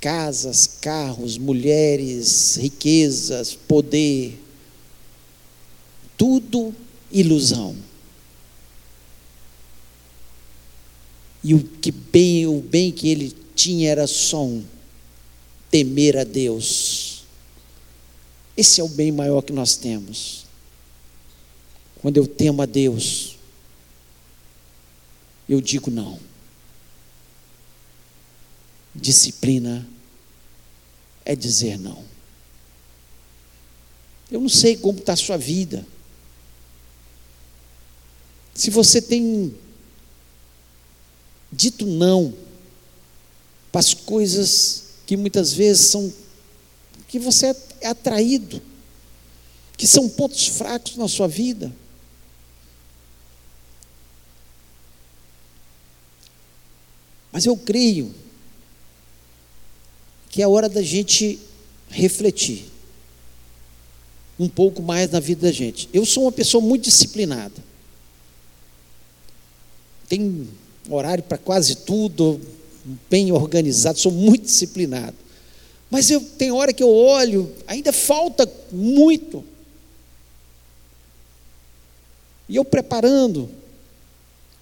casas, 0.00 0.66
carros, 0.66 1.38
mulheres, 1.38 2.56
riquezas, 2.56 3.54
poder, 3.54 4.38
tudo 6.18 6.74
ilusão. 7.10 7.74
E 11.42 11.54
o 11.54 11.62
que 11.62 11.90
bem, 11.90 12.46
o 12.46 12.60
bem 12.60 12.90
que 12.90 13.08
ele 13.08 13.34
tinha 13.54 13.90
era 13.90 14.06
só 14.06 14.44
um: 14.44 14.64
temer 15.70 16.16
a 16.16 16.24
Deus. 16.24 17.24
Esse 18.56 18.80
é 18.80 18.84
o 18.84 18.88
bem 18.88 19.12
maior 19.12 19.42
que 19.42 19.52
nós 19.52 19.76
temos. 19.76 20.44
Quando 22.00 22.16
eu 22.16 22.26
temo 22.26 22.62
a 22.62 22.66
Deus, 22.66 23.36
eu 25.48 25.60
digo 25.60 25.90
não. 25.90 26.18
Disciplina 28.94 29.88
é 31.24 31.36
dizer 31.36 31.78
não. 31.78 32.04
Eu 34.30 34.40
não 34.40 34.48
sei 34.48 34.76
como 34.76 34.98
está 34.98 35.12
a 35.12 35.16
sua 35.16 35.36
vida. 35.36 35.86
Se 38.54 38.70
você 38.70 39.00
tem 39.00 39.54
dito 41.50 41.86
não 41.86 42.34
para 43.72 43.80
as 43.80 43.94
coisas 43.94 44.84
que 45.06 45.16
muitas 45.16 45.52
vezes 45.52 45.86
são 45.86 46.12
que 47.08 47.18
você 47.18 47.56
é 47.80 47.88
atraído, 47.88 48.60
que 49.76 49.86
são 49.86 50.08
pontos 50.08 50.46
fracos 50.48 50.96
na 50.96 51.08
sua 51.08 51.26
vida. 51.26 51.72
Mas 57.32 57.46
eu 57.46 57.56
creio 57.56 58.14
que 60.28 60.42
é 60.42 60.48
hora 60.48 60.68
da 60.68 60.82
gente 60.82 61.38
refletir 61.88 62.66
um 64.38 64.48
pouco 64.48 64.82
mais 64.82 65.10
na 65.10 65.18
vida 65.18 65.46
da 65.46 65.52
gente. 65.52 65.88
Eu 65.92 66.04
sou 66.04 66.24
uma 66.24 66.32
pessoa 66.32 66.62
muito 66.62 66.84
disciplinada. 66.84 67.64
Tem 70.08 70.48
horário 70.94 71.22
para 71.22 71.38
quase 71.38 71.76
tudo, 71.76 72.40
bem 73.10 73.30
organizado, 73.32 73.98
sou 73.98 74.12
muito 74.12 74.44
disciplinado. 74.44 75.16
Mas 75.90 76.10
eu 76.10 76.20
tem 76.20 76.52
hora 76.52 76.72
que 76.72 76.82
eu 76.82 76.90
olho, 76.90 77.52
ainda 77.66 77.92
falta 77.92 78.50
muito. 78.70 79.44
E 82.48 82.56
eu 82.56 82.64
preparando 82.64 83.50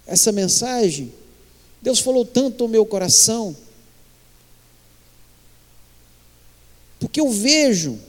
essa 0.05 0.31
mensagem, 0.31 1.11
Deus 1.81 1.99
falou 1.99 2.25
tanto 2.25 2.63
ao 2.63 2.69
meu 2.69 2.85
coração, 2.85 3.55
porque 6.99 7.19
eu 7.19 7.29
vejo 7.29 7.99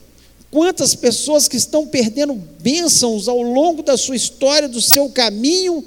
quantas 0.50 0.94
pessoas 0.94 1.46
que 1.46 1.56
estão 1.56 1.86
perdendo 1.86 2.34
bênçãos 2.34 3.28
ao 3.28 3.42
longo 3.42 3.82
da 3.82 3.96
sua 3.96 4.16
história, 4.16 4.68
do 4.68 4.80
seu 4.80 5.10
caminho, 5.10 5.84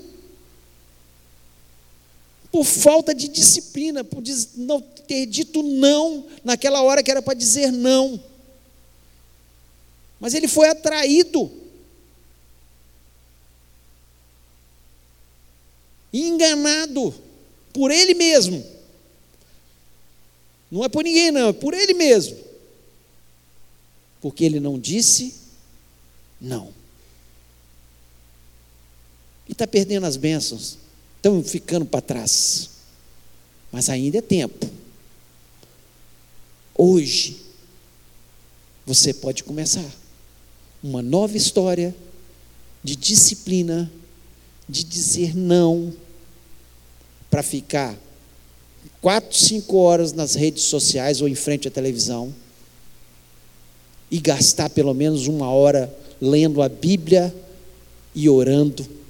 por 2.52 2.66
falta 2.66 3.16
de 3.16 3.30
disciplina, 3.30 4.04
por 4.04 4.22
não 4.56 4.82
ter 4.82 5.26
dito 5.26 5.64
não 5.64 6.28
naquela 6.44 6.82
hora 6.82 7.02
que 7.02 7.10
era 7.10 7.22
para 7.22 7.34
dizer 7.34 7.72
não. 7.72 8.22
Mas 10.20 10.34
ele 10.34 10.48
foi 10.48 10.68
atraído. 10.70 11.50
Enganado 16.14 17.16
por 17.74 17.90
ele 17.90 18.14
mesmo. 18.14 18.64
Não 20.70 20.84
é 20.84 20.90
por 20.90 21.04
ninguém, 21.04 21.32
não, 21.32 21.50
é 21.50 21.54
por 21.54 21.74
ele 21.74 21.94
mesmo. 21.94 22.38
Porque 24.20 24.44
ele 24.44 24.60
não 24.60 24.78
disse 24.78 25.36
não. 26.40 26.74
E 29.48 29.54
está 29.54 29.66
perdendo 29.66 30.06
as 30.06 30.18
bênçãos 30.18 30.78
estão 31.22 31.44
ficando 31.44 31.86
para 31.86 32.02
trás. 32.02 32.72
Mas 33.72 33.90
ainda 33.90 34.18
é 34.18 34.22
tempo. 34.22 34.68
Hoje, 36.76 37.38
você 38.88 39.14
pode 39.14 39.44
começar 39.44 39.86
uma 40.84 41.04
nova 41.04 41.38
história 41.38 41.96
de 42.84 42.96
disciplina, 42.96 43.90
de 44.68 44.84
dizer 44.84 45.38
não, 45.38 45.94
para 47.30 47.44
ficar 47.44 47.96
quatro, 49.00 49.38
cinco 49.38 49.78
horas 49.78 50.12
nas 50.12 50.34
redes 50.34 50.64
sociais 50.64 51.22
ou 51.22 51.28
em 51.28 51.36
frente 51.36 51.68
à 51.68 51.72
televisão 51.72 52.34
e 54.10 54.20
gastar 54.20 54.72
pelo 54.72 54.94
menos 54.94 55.28
uma 55.28 55.52
hora 55.52 55.96
lendo 56.20 56.64
a 56.64 56.68
Bíblia 56.68 57.34
e 58.16 58.28
orando 58.28 59.01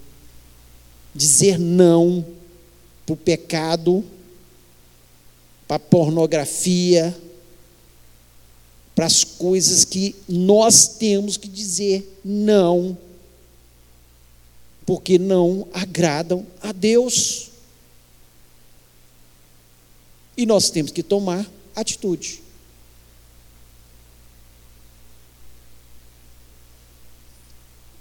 dizer 1.13 1.59
não 1.59 2.25
para 3.05 3.13
o 3.13 3.17
pecado, 3.17 4.03
para 5.67 5.77
a 5.77 5.79
pornografia, 5.79 7.15
para 8.95 9.05
as 9.05 9.23
coisas 9.23 9.85
que 9.85 10.15
nós 10.27 10.87
temos 10.87 11.37
que 11.37 11.47
dizer 11.47 12.19
não, 12.23 12.97
porque 14.85 15.17
não 15.17 15.67
agradam 15.73 16.45
a 16.61 16.71
Deus. 16.71 17.49
E 20.35 20.45
nós 20.45 20.69
temos 20.69 20.91
que 20.91 21.03
tomar 21.03 21.49
atitude. 21.75 22.41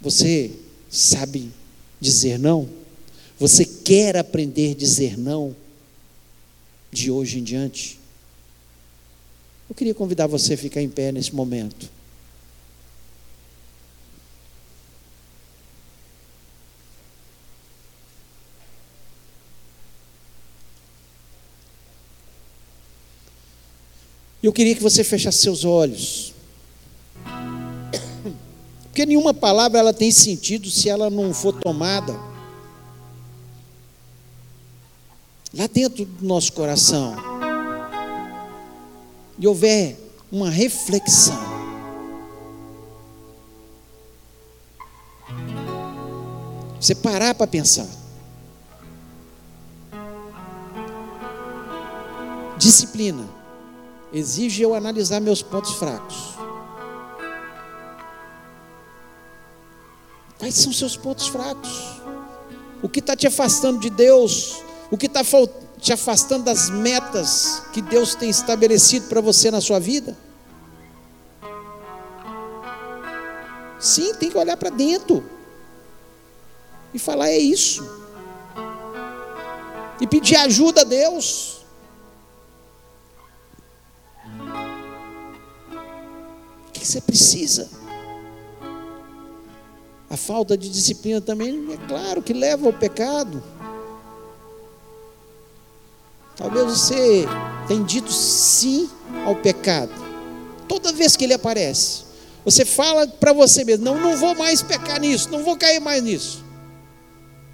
Você 0.00 0.50
sabe 0.90 1.50
dizer 2.00 2.38
não? 2.38 2.79
Você 3.40 3.64
quer 3.64 4.18
aprender 4.18 4.72
a 4.72 4.74
dizer 4.74 5.18
não 5.18 5.56
de 6.92 7.10
hoje 7.10 7.38
em 7.38 7.42
diante? 7.42 7.98
Eu 9.66 9.74
queria 9.74 9.94
convidar 9.94 10.26
você 10.26 10.52
a 10.52 10.58
ficar 10.58 10.82
em 10.82 10.90
pé 10.90 11.10
nesse 11.10 11.34
momento. 11.34 11.88
Eu 24.42 24.52
queria 24.52 24.74
que 24.74 24.82
você 24.82 25.02
fechasse 25.02 25.38
seus 25.38 25.64
olhos. 25.64 26.34
Porque 28.82 29.06
nenhuma 29.06 29.32
palavra 29.32 29.78
ela 29.78 29.94
tem 29.94 30.10
sentido 30.10 30.70
se 30.70 30.90
ela 30.90 31.08
não 31.08 31.32
for 31.32 31.58
tomada 31.58 32.29
lá 35.52 35.66
dentro 35.66 36.04
do 36.04 36.26
nosso 36.26 36.52
coração. 36.52 37.14
E 39.38 39.46
houver 39.46 39.98
uma 40.30 40.50
reflexão. 40.50 41.38
Você 46.80 46.94
parar 46.94 47.34
para 47.34 47.46
pensar. 47.46 47.86
Disciplina 52.58 53.28
exige 54.12 54.62
eu 54.62 54.74
analisar 54.74 55.20
meus 55.20 55.42
pontos 55.42 55.72
fracos. 55.74 56.34
Quais 60.38 60.54
são 60.54 60.72
seus 60.72 60.96
pontos 60.96 61.28
fracos? 61.28 62.00
O 62.82 62.88
que 62.88 63.00
está 63.00 63.14
te 63.14 63.26
afastando 63.26 63.78
de 63.78 63.90
Deus? 63.90 64.62
O 64.90 64.96
que 64.98 65.06
está 65.06 65.22
te 65.78 65.92
afastando 65.92 66.44
das 66.44 66.68
metas 66.68 67.62
que 67.72 67.80
Deus 67.80 68.14
tem 68.14 68.28
estabelecido 68.28 69.08
para 69.08 69.20
você 69.20 69.50
na 69.50 69.60
sua 69.60 69.78
vida? 69.78 70.16
Sim, 73.78 74.14
tem 74.14 74.30
que 74.30 74.36
olhar 74.36 74.56
para 74.56 74.70
dentro 74.70 75.24
e 76.92 76.98
falar: 76.98 77.28
é 77.28 77.38
isso. 77.38 77.88
E 80.00 80.06
pedir 80.06 80.36
ajuda 80.36 80.80
a 80.80 80.84
Deus. 80.84 81.60
que 86.80 86.86
você 86.86 87.00
precisa. 87.00 87.68
A 90.08 90.16
falta 90.16 90.56
de 90.56 90.68
disciplina 90.68 91.20
também, 91.20 91.72
é 91.72 91.76
claro 91.86 92.22
que 92.22 92.32
leva 92.32 92.66
ao 92.66 92.72
pecado. 92.72 93.42
Talvez 96.40 96.64
você 96.64 97.26
tenha 97.68 97.84
dito 97.84 98.10
sim 98.10 98.88
ao 99.26 99.36
pecado. 99.36 99.92
Toda 100.66 100.90
vez 100.90 101.14
que 101.14 101.24
ele 101.24 101.34
aparece, 101.34 102.04
você 102.42 102.64
fala 102.64 103.06
para 103.06 103.34
você 103.34 103.62
mesmo: 103.62 103.84
não, 103.84 104.00
não 104.00 104.16
vou 104.16 104.34
mais 104.34 104.62
pecar 104.62 104.98
nisso, 104.98 105.28
não 105.30 105.44
vou 105.44 105.54
cair 105.54 105.80
mais 105.80 106.02
nisso. 106.02 106.42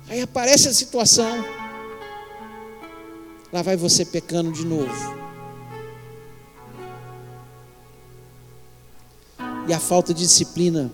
Aí 0.09 0.21
aparece 0.21 0.69
a 0.69 0.73
situação, 0.73 1.45
lá 3.53 3.61
vai 3.61 3.77
você 3.77 4.05
pecando 4.05 4.53
de 4.53 4.65
novo. 4.65 5.17
E 9.67 9.73
a 9.73 9.81
falta 9.81 10.15
de 10.15 10.21
disciplina 10.21 10.93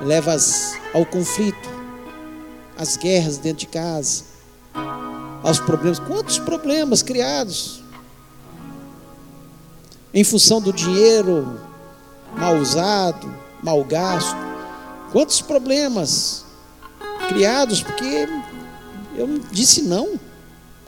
leva 0.00 0.36
ao 0.94 1.04
conflito, 1.04 1.68
às 2.78 2.96
guerras 2.96 3.36
dentro 3.36 3.58
de 3.58 3.66
casa, 3.66 4.29
aos 5.42 5.58
problemas. 5.58 5.98
Quantos 5.98 6.38
problemas 6.38 7.02
criados 7.02 7.82
em 10.12 10.24
função 10.24 10.60
do 10.60 10.72
dinheiro 10.72 11.60
mal 12.36 12.56
usado, 12.56 13.32
mal 13.62 13.82
gasto? 13.84 14.36
Quantos 15.12 15.40
problemas 15.40 16.44
criados 17.28 17.82
porque 17.82 18.28
eu 19.16 19.40
disse 19.50 19.82
não 19.82 20.18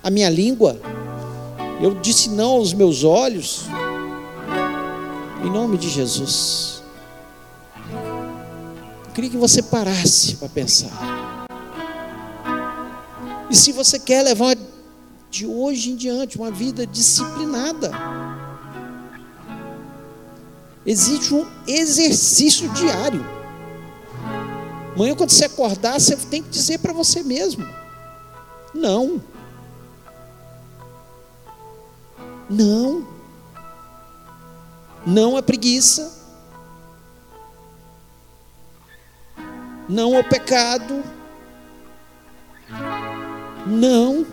à 0.03 0.11
minha 0.11 0.31
língua, 0.31 0.81
eu 1.81 1.95
disse 1.95 2.31
não 2.31 2.53
aos 2.53 2.73
meus 2.73 3.05
olhos, 3.05 3.67
em 5.45 5.51
nome 5.51 5.77
de 5.77 5.89
Jesus. 5.89 6.83
Eu 9.07 9.13
queria 9.15 9.31
que 9.31 9.37
você 9.37 9.63
parasse 9.63 10.37
para 10.37 10.49
pensar. 10.49 11.22
E 13.53 13.55
se 13.55 13.71
você 13.71 13.99
quer 13.99 14.23
levar 14.23 14.57
de 15.31 15.47
hoje 15.47 15.91
em 15.91 15.97
diante 15.97 16.39
uma 16.39 16.51
vida 16.51 16.87
disciplinada, 16.87 17.91
existe 20.87 21.35
um 21.35 21.47
exercício 21.67 22.67
diário. 22.71 23.23
Amanhã, 24.95 25.15
quando 25.15 25.31
você 25.31 25.45
acordar, 25.45 26.01
você 26.01 26.17
tem 26.17 26.43
que 26.43 26.49
dizer 26.49 26.79
para 26.79 26.95
você 26.95 27.23
mesmo: 27.23 27.65
não. 28.75 29.23
Não. 32.49 33.07
Não 35.07 35.37
a 35.37 35.43
preguiça. 35.43 36.23
não 39.93 40.17
ao 40.17 40.25
pecado. 40.25 41.03
Não 43.67 44.27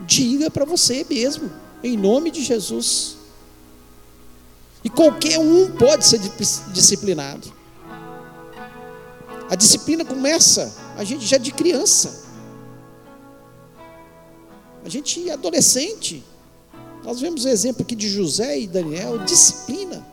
diga 0.00 0.50
para 0.50 0.64
você 0.64 1.04
mesmo, 1.08 1.50
em 1.82 1.96
nome 1.96 2.30
de 2.30 2.42
Jesus. 2.42 3.16
E 4.84 4.90
qualquer 4.90 5.38
um 5.38 5.70
pode 5.72 6.06
ser 6.06 6.20
disciplinado. 6.72 7.52
A 9.48 9.54
disciplina 9.54 10.04
começa 10.04 10.74
a 10.96 11.04
gente 11.04 11.24
já 11.24 11.38
de 11.38 11.52
criança. 11.52 12.24
A 14.84 14.88
gente 14.88 15.28
é 15.28 15.32
adolescente. 15.32 16.24
Nós 17.02 17.20
vemos 17.20 17.44
o 17.44 17.48
exemplo 17.48 17.82
aqui 17.82 17.94
de 17.94 18.08
José 18.08 18.60
e 18.60 18.66
Daniel, 18.66 19.18
disciplina. 19.24 20.06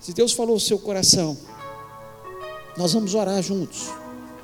Se 0.00 0.12
Deus 0.12 0.32
falou 0.32 0.56
o 0.56 0.60
seu 0.60 0.78
coração, 0.78 1.36
nós 2.76 2.92
vamos 2.92 3.14
orar 3.14 3.42
juntos. 3.42 3.88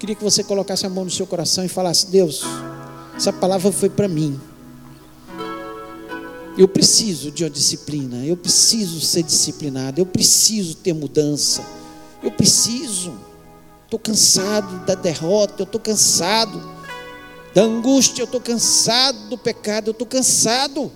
Queria 0.04 0.16
que 0.16 0.22
você 0.22 0.44
colocasse 0.44 0.84
a 0.84 0.88
mão 0.90 1.06
no 1.06 1.10
seu 1.10 1.26
coração 1.26 1.64
e 1.64 1.68
falasse: 1.68 2.08
Deus, 2.08 2.42
essa 3.16 3.32
palavra 3.32 3.72
foi 3.72 3.88
para 3.88 4.06
mim. 4.06 4.38
Eu 6.58 6.68
preciso 6.68 7.30
de 7.30 7.42
uma 7.42 7.48
disciplina, 7.48 8.22
eu 8.22 8.36
preciso 8.36 9.00
ser 9.00 9.22
disciplinado, 9.22 9.98
eu 9.98 10.04
preciso 10.04 10.74
ter 10.74 10.92
mudança, 10.92 11.64
eu 12.22 12.30
preciso. 12.30 13.14
Estou 13.86 13.98
cansado 13.98 14.84
da 14.84 14.94
derrota, 14.94 15.62
eu 15.62 15.64
estou 15.64 15.80
cansado 15.80 16.62
da 17.54 17.62
angústia, 17.62 18.20
eu 18.20 18.26
estou 18.26 18.42
cansado 18.42 19.30
do 19.30 19.38
pecado, 19.38 19.88
eu 19.88 19.92
estou 19.92 20.06
cansado. 20.06 20.92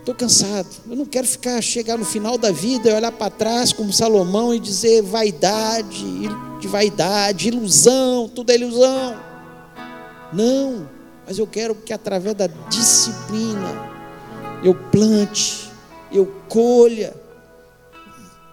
Estou 0.00 0.14
cansado. 0.14 0.68
Eu 0.88 0.96
não 0.96 1.04
quero 1.04 1.26
ficar, 1.26 1.60
chegar 1.62 1.98
no 1.98 2.04
final 2.04 2.38
da 2.38 2.50
vida 2.50 2.90
e 2.90 2.94
olhar 2.94 3.12
para 3.12 3.30
trás 3.30 3.72
como 3.72 3.92
Salomão 3.92 4.54
e 4.54 4.58
dizer 4.58 5.02
vaidade, 5.02 6.04
de 6.58 6.66
vaidade, 6.66 7.48
ilusão, 7.48 8.28
tudo 8.28 8.50
é 8.50 8.54
ilusão. 8.54 9.20
Não, 10.32 10.88
mas 11.26 11.38
eu 11.38 11.46
quero 11.46 11.74
que 11.74 11.92
através 11.92 12.34
da 12.34 12.46
disciplina 12.46 13.90
eu 14.64 14.74
plante, 14.74 15.70
eu 16.10 16.26
colha, 16.48 17.14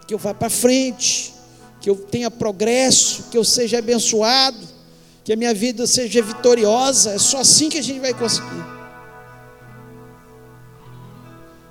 que 0.06 0.14
eu 0.14 0.18
vá 0.18 0.34
para 0.34 0.50
frente, 0.50 1.34
que 1.80 1.90
eu 1.90 1.96
tenha 1.96 2.30
progresso, 2.30 3.24
que 3.32 3.38
eu 3.38 3.44
seja 3.44 3.80
abençoado, 3.80 4.58
que 5.24 5.32
a 5.32 5.36
minha 5.36 5.54
vida 5.54 5.88
seja 5.88 6.22
vitoriosa. 6.22 7.12
É 7.12 7.18
só 7.18 7.40
assim 7.40 7.70
que 7.70 7.78
a 7.78 7.82
gente 7.82 8.00
vai 8.00 8.14
conseguir. 8.14 8.77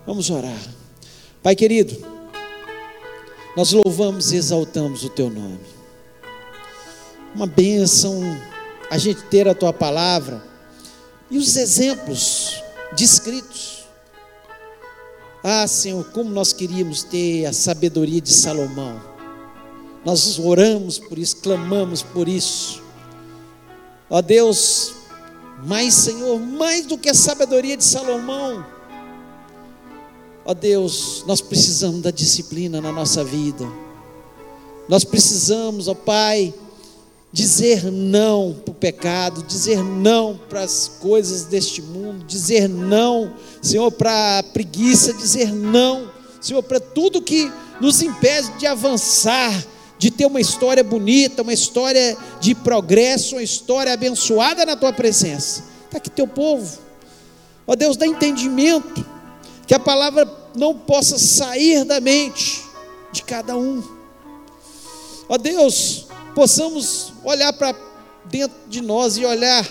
Vamos 0.07 0.31
orar. 0.31 0.61
Pai 1.43 1.57
querido, 1.57 1.97
nós 3.57 3.73
louvamos 3.73 4.33
e 4.33 4.37
exaltamos 4.37 5.03
o 5.03 5.11
teu 5.11 5.29
nome. 5.29 5.59
Uma 7.35 7.47
bênção 7.47 8.21
a 8.89 8.99
gente 8.99 9.23
ter 9.25 9.49
a 9.49 9.55
tua 9.55 9.73
palavra 9.73 10.43
e 11.29 11.37
os 11.39 11.57
exemplos 11.57 12.63
descritos. 12.95 13.85
Ah, 15.43 15.67
Senhor, 15.67 16.05
como 16.13 16.31
nós 16.31 16.53
queríamos 16.53 17.03
ter 17.03 17.47
a 17.47 17.53
sabedoria 17.53 18.21
de 18.21 18.33
Salomão. 18.33 19.01
Nós 20.05 20.39
oramos 20.39 21.01
por 21.01 21.19
isso, 21.19 21.39
clamamos 21.39 22.03
por 22.03 22.29
isso. 22.29 22.81
Ó 24.09 24.23
Deus, 24.23 24.95
mais 25.65 25.95
Senhor, 25.95 26.39
mais 26.39 26.87
do 26.87 26.97
que 26.97 27.09
a 27.09 27.15
sabedoria 27.15 27.77
de 27.77 27.83
Salomão, 27.83 28.65
Ó 30.49 30.55
Deus, 30.55 31.25
nós 31.27 31.41
precisamos 31.41 32.01
da 32.03 32.13
disciplina 32.13 32.81
na 32.81 32.93
nossa 32.93 33.25
vida. 33.25 33.67
Nós 34.89 35.03
precisamos, 35.03 35.89
ó 35.89 35.95
Pai, 35.95 36.55
dizer 37.33 37.91
não 37.91 38.55
para 38.65 38.71
o 38.71 38.75
pecado, 38.75 39.43
dizer 39.43 39.83
não 39.83 40.39
para 40.49 40.61
as 40.63 40.87
coisas 41.01 41.47
deste 41.47 41.83
mundo, 41.83 42.25
dizer 42.25 42.69
não, 42.69 43.35
Senhor, 43.61 43.91
para 43.91 44.39
a 44.39 44.43
preguiça, 44.45 45.13
dizer 45.13 45.53
não, 45.53 46.09
Senhor, 46.41 46.63
para 46.63 46.79
tudo 46.79 47.21
que 47.21 47.51
nos 47.81 48.01
impede 48.01 48.53
de 48.57 48.69
avançar, 48.69 49.67
de 49.99 50.13
ter 50.13 50.27
uma 50.27 50.41
história 50.41 50.85
bonita, 50.85 51.43
uma 51.43 51.53
história 51.53 52.17
de 52.41 52.55
progresso, 52.55 53.35
uma 53.35 53.43
história 53.43 53.93
abençoada 53.93 54.65
na 54.65 54.77
tua 54.77 54.93
presença. 54.93 55.65
Está 55.87 55.99
aqui 55.99 56.09
teu 56.09 56.29
povo, 56.29 56.79
ó 57.67 57.75
Deus, 57.75 57.97
dá 57.97 58.07
entendimento, 58.07 59.16
que 59.67 59.75
a 59.75 59.81
palavra 59.81 60.31
não 60.55 60.75
possa 60.75 61.19
sair 61.19 61.85
da 61.85 62.01
mente 62.01 62.65
de 63.13 63.23
cada 63.23 63.57
um. 63.57 63.83
Ó 65.29 65.37
Deus, 65.37 66.07
possamos 66.35 67.13
olhar 67.25 67.53
para 67.53 67.75
dentro 68.27 68.57
de 68.69 68.81
nós 68.81 69.17
e 69.17 69.25
olhar 69.25 69.67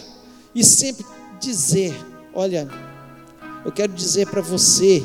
e 0.54 0.64
sempre 0.64 1.06
dizer: 1.40 1.96
olha, 2.34 2.70
eu 3.64 3.72
quero 3.72 3.94
dizer 3.94 4.28
para 4.28 4.42
você, 4.42 5.04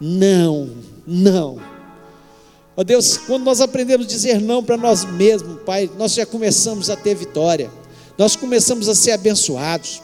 não, 0.00 0.70
não. 1.06 1.60
Ó 2.76 2.84
Deus, 2.84 3.16
quando 3.16 3.44
nós 3.44 3.60
aprendemos 3.60 4.06
a 4.06 4.08
dizer 4.08 4.40
não 4.40 4.62
para 4.62 4.76
nós 4.76 5.04
mesmos, 5.04 5.62
Pai, 5.62 5.90
nós 5.96 6.12
já 6.12 6.26
começamos 6.26 6.90
a 6.90 6.96
ter 6.96 7.14
vitória, 7.14 7.70
nós 8.18 8.36
começamos 8.36 8.88
a 8.88 8.94
ser 8.94 9.12
abençoados. 9.12 10.02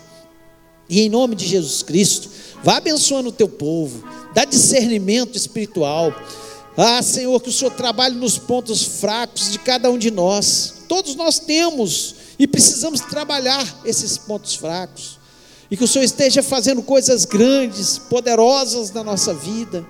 E 0.92 1.00
em 1.00 1.08
nome 1.08 1.34
de 1.34 1.46
Jesus 1.46 1.82
Cristo, 1.82 2.28
vá 2.62 2.76
abençoando 2.76 3.30
o 3.30 3.32
teu 3.32 3.48
povo, 3.48 4.04
dá 4.34 4.44
discernimento 4.44 5.38
espiritual. 5.38 6.14
Ah, 6.76 7.02
Senhor, 7.02 7.40
que 7.40 7.48
o 7.48 7.52
Senhor 7.52 7.70
trabalhe 7.70 8.14
nos 8.14 8.36
pontos 8.36 8.82
fracos 9.00 9.50
de 9.50 9.58
cada 9.58 9.90
um 9.90 9.96
de 9.96 10.10
nós. 10.10 10.74
Todos 10.86 11.14
nós 11.14 11.38
temos 11.38 12.14
e 12.38 12.46
precisamos 12.46 13.00
trabalhar 13.00 13.66
esses 13.86 14.18
pontos 14.18 14.54
fracos. 14.54 15.18
E 15.70 15.78
que 15.78 15.84
o 15.84 15.88
Senhor 15.88 16.04
esteja 16.04 16.42
fazendo 16.42 16.82
coisas 16.82 17.24
grandes, 17.24 17.96
poderosas 17.96 18.92
na 18.92 19.02
nossa 19.02 19.32
vida. 19.32 19.86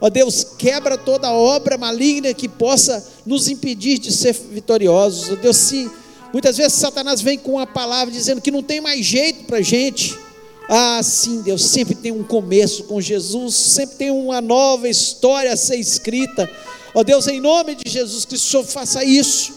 Ó 0.00 0.08
Deus, 0.08 0.44
quebra 0.56 0.96
toda 0.96 1.32
obra 1.32 1.76
maligna 1.76 2.32
que 2.32 2.48
possa 2.48 3.04
nos 3.26 3.48
impedir 3.48 3.98
de 3.98 4.12
ser 4.12 4.32
vitoriosos. 4.32 5.32
Ó 5.32 5.34
Deus, 5.34 5.56
se 5.56 5.90
muitas 6.32 6.56
vezes 6.56 6.74
Satanás 6.74 7.20
vem 7.20 7.36
com 7.36 7.58
a 7.58 7.66
palavra 7.66 8.14
dizendo 8.14 8.40
que 8.40 8.52
não 8.52 8.62
tem 8.62 8.80
mais 8.80 9.04
jeito 9.04 9.46
para 9.46 9.58
a 9.58 9.62
gente. 9.62 10.22
Ah, 10.68 11.00
sim, 11.02 11.42
Deus, 11.42 11.64
sempre 11.64 11.94
tem 11.94 12.10
um 12.10 12.22
começo 12.22 12.84
com 12.84 13.00
Jesus, 13.00 13.54
sempre 13.54 13.96
tem 13.96 14.10
uma 14.10 14.40
nova 14.40 14.88
história 14.88 15.52
a 15.52 15.56
ser 15.56 15.76
escrita. 15.76 16.50
Ó 16.94 17.00
oh, 17.00 17.04
Deus, 17.04 17.26
em 17.26 17.40
nome 17.40 17.74
de 17.74 17.90
Jesus, 17.90 18.24
que 18.24 18.34
o 18.34 18.38
Senhor 18.38 18.64
faça 18.64 19.04
isso. 19.04 19.52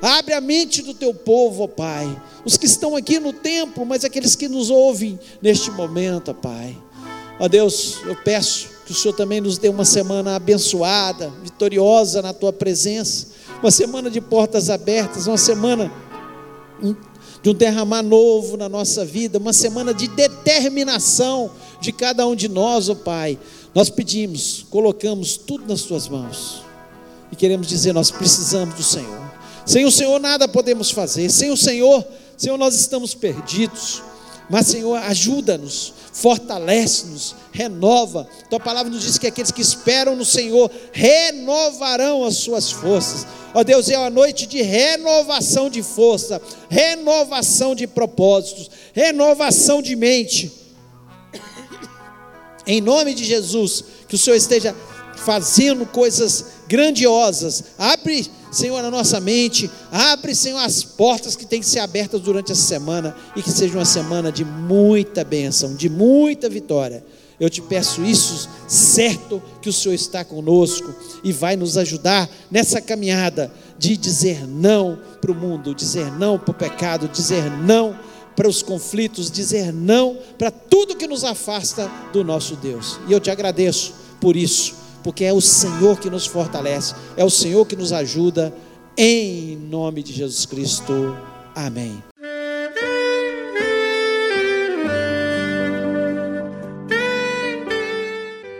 Abre 0.00 0.34
a 0.34 0.40
mente 0.40 0.82
do 0.82 0.94
teu 0.94 1.12
povo, 1.12 1.64
ó 1.64 1.66
Pai. 1.66 2.22
Os 2.44 2.56
que 2.56 2.66
estão 2.66 2.96
aqui 2.96 3.18
no 3.18 3.32
templo, 3.32 3.84
mas 3.84 4.04
aqueles 4.04 4.34
que 4.34 4.48
nos 4.48 4.70
ouvem 4.70 5.18
neste 5.42 5.70
momento, 5.70 6.30
ó 6.30 6.34
Pai. 6.34 6.76
Ó 7.38 7.48
Deus, 7.48 7.98
eu 8.04 8.16
peço 8.16 8.68
que 8.86 8.92
o 8.92 8.94
Senhor 8.94 9.14
também 9.14 9.40
nos 9.40 9.58
dê 9.58 9.68
uma 9.68 9.84
semana 9.84 10.36
abençoada, 10.36 11.30
vitoriosa 11.42 12.22
na 12.22 12.32
tua 12.32 12.52
presença, 12.52 13.28
uma 13.60 13.70
semana 13.70 14.10
de 14.10 14.20
portas 14.20 14.70
abertas, 14.70 15.26
uma 15.26 15.36
semana 15.36 15.92
de 17.42 17.50
um 17.50 17.54
derramar 17.54 18.02
novo 18.02 18.56
na 18.56 18.68
nossa 18.68 19.04
vida, 19.04 19.38
uma 19.38 19.52
semana 19.52 19.94
de 19.94 20.08
determinação 20.08 21.50
de 21.80 21.92
cada 21.92 22.26
um 22.26 22.34
de 22.34 22.48
nós, 22.48 22.88
ó 22.88 22.92
oh 22.92 22.96
Pai. 22.96 23.38
Nós 23.74 23.90
pedimos, 23.90 24.64
colocamos 24.70 25.36
tudo 25.36 25.66
nas 25.68 25.82
tuas 25.82 26.08
mãos 26.08 26.62
e 27.30 27.36
queremos 27.36 27.66
dizer: 27.66 27.92
nós 27.92 28.10
precisamos 28.10 28.74
do 28.74 28.82
Senhor. 28.82 29.26
Sem 29.64 29.84
o 29.84 29.90
Senhor 29.90 30.18
nada 30.20 30.46
podemos 30.46 30.90
fazer, 30.90 31.28
sem 31.28 31.50
o 31.50 31.56
Senhor, 31.56 32.04
Senhor, 32.36 32.56
nós 32.56 32.74
estamos 32.74 33.14
perdidos. 33.14 34.02
Mas, 34.48 34.68
Senhor, 34.68 34.96
ajuda-nos, 34.96 35.92
fortalece-nos, 36.12 37.34
renova. 37.52 38.28
Tua 38.48 38.60
palavra 38.60 38.90
nos 38.90 39.02
diz 39.02 39.18
que 39.18 39.26
aqueles 39.26 39.50
que 39.50 39.60
esperam 39.60 40.14
no 40.14 40.24
Senhor 40.24 40.70
renovarão 40.92 42.24
as 42.24 42.36
suas 42.36 42.70
forças. 42.70 43.26
Ó 43.52 43.64
Deus, 43.64 43.88
é 43.88 43.98
uma 43.98 44.10
noite 44.10 44.46
de 44.46 44.62
renovação 44.62 45.68
de 45.68 45.82
força, 45.82 46.40
renovação 46.68 47.74
de 47.74 47.86
propósitos, 47.86 48.70
renovação 48.92 49.82
de 49.82 49.96
mente. 49.96 50.52
Em 52.66 52.80
nome 52.80 53.14
de 53.14 53.24
Jesus, 53.24 53.82
que 54.08 54.14
o 54.14 54.18
Senhor 54.18 54.36
esteja 54.36 54.76
fazendo 55.16 55.84
coisas 55.86 56.44
grandiosas. 56.68 57.64
Abre, 57.78 58.30
Senhor, 58.50 58.84
a 58.84 58.90
nossa 58.90 59.20
mente. 59.20 59.70
Abre, 59.90 60.34
Senhor, 60.34 60.58
as 60.58 60.82
portas 60.82 61.34
que 61.34 61.46
têm 61.46 61.60
que 61.60 61.66
ser 61.66 61.80
abertas 61.80 62.20
durante 62.20 62.52
essa 62.52 62.62
semana 62.62 63.16
e 63.34 63.42
que 63.42 63.50
seja 63.50 63.76
uma 63.76 63.84
semana 63.84 64.30
de 64.30 64.44
muita 64.44 65.24
bênção, 65.24 65.74
de 65.74 65.88
muita 65.88 66.48
vitória. 66.48 67.04
Eu 67.38 67.50
te 67.50 67.60
peço 67.60 68.02
isso, 68.02 68.48
certo 68.66 69.42
que 69.60 69.68
o 69.68 69.72
Senhor 69.72 69.94
está 69.94 70.24
conosco 70.24 70.94
e 71.22 71.32
vai 71.32 71.54
nos 71.54 71.76
ajudar 71.76 72.28
nessa 72.50 72.80
caminhada 72.80 73.52
de 73.78 73.94
dizer 73.94 74.46
não 74.46 74.98
para 75.20 75.30
o 75.30 75.34
mundo, 75.34 75.74
dizer 75.74 76.10
não 76.12 76.38
para 76.38 76.50
o 76.50 76.54
pecado, 76.54 77.08
dizer 77.08 77.50
não 77.50 77.98
para 78.34 78.48
os 78.48 78.62
conflitos, 78.62 79.30
dizer 79.30 79.72
não 79.72 80.18
para 80.38 80.50
tudo 80.50 80.96
que 80.96 81.06
nos 81.06 81.24
afasta 81.24 81.90
do 82.12 82.24
nosso 82.24 82.56
Deus. 82.56 82.98
E 83.06 83.12
eu 83.12 83.20
te 83.20 83.30
agradeço 83.30 83.94
por 84.20 84.34
isso, 84.34 84.74
porque 85.06 85.24
é 85.24 85.32
o 85.32 85.40
Senhor 85.40 86.00
que 86.00 86.10
nos 86.10 86.26
fortalece, 86.26 86.92
é 87.16 87.24
o 87.24 87.30
Senhor 87.30 87.64
que 87.64 87.76
nos 87.76 87.92
ajuda, 87.92 88.52
em 88.98 89.56
nome 89.56 90.02
de 90.02 90.12
Jesus 90.12 90.44
Cristo. 90.44 91.16
Amém. 91.54 92.02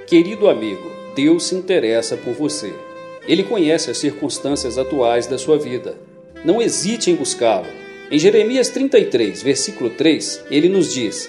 Querido 0.07 0.49
amigo, 0.49 0.89
Deus 1.17 1.47
se 1.47 1.57
interessa 1.57 2.17
por 2.17 2.35
você. 2.35 2.73
Ele 3.27 3.43
conhece 3.43 3.91
as 3.91 3.99
circunstâncias 3.99 4.79
atuais 4.79 5.27
da 5.27 5.37
sua 5.39 5.59
vida. 5.59 5.97
Não 6.45 6.63
hesite 6.63 7.11
em 7.11 7.17
buscá-lo. 7.17 7.67
Em 8.09 8.21
Jeremias 8.21 8.69
33, 8.69 9.43
versículo 9.43 9.91
3, 9.91 10.45
ele 10.49 10.69
nos 10.69 10.95
diz: 10.95 11.29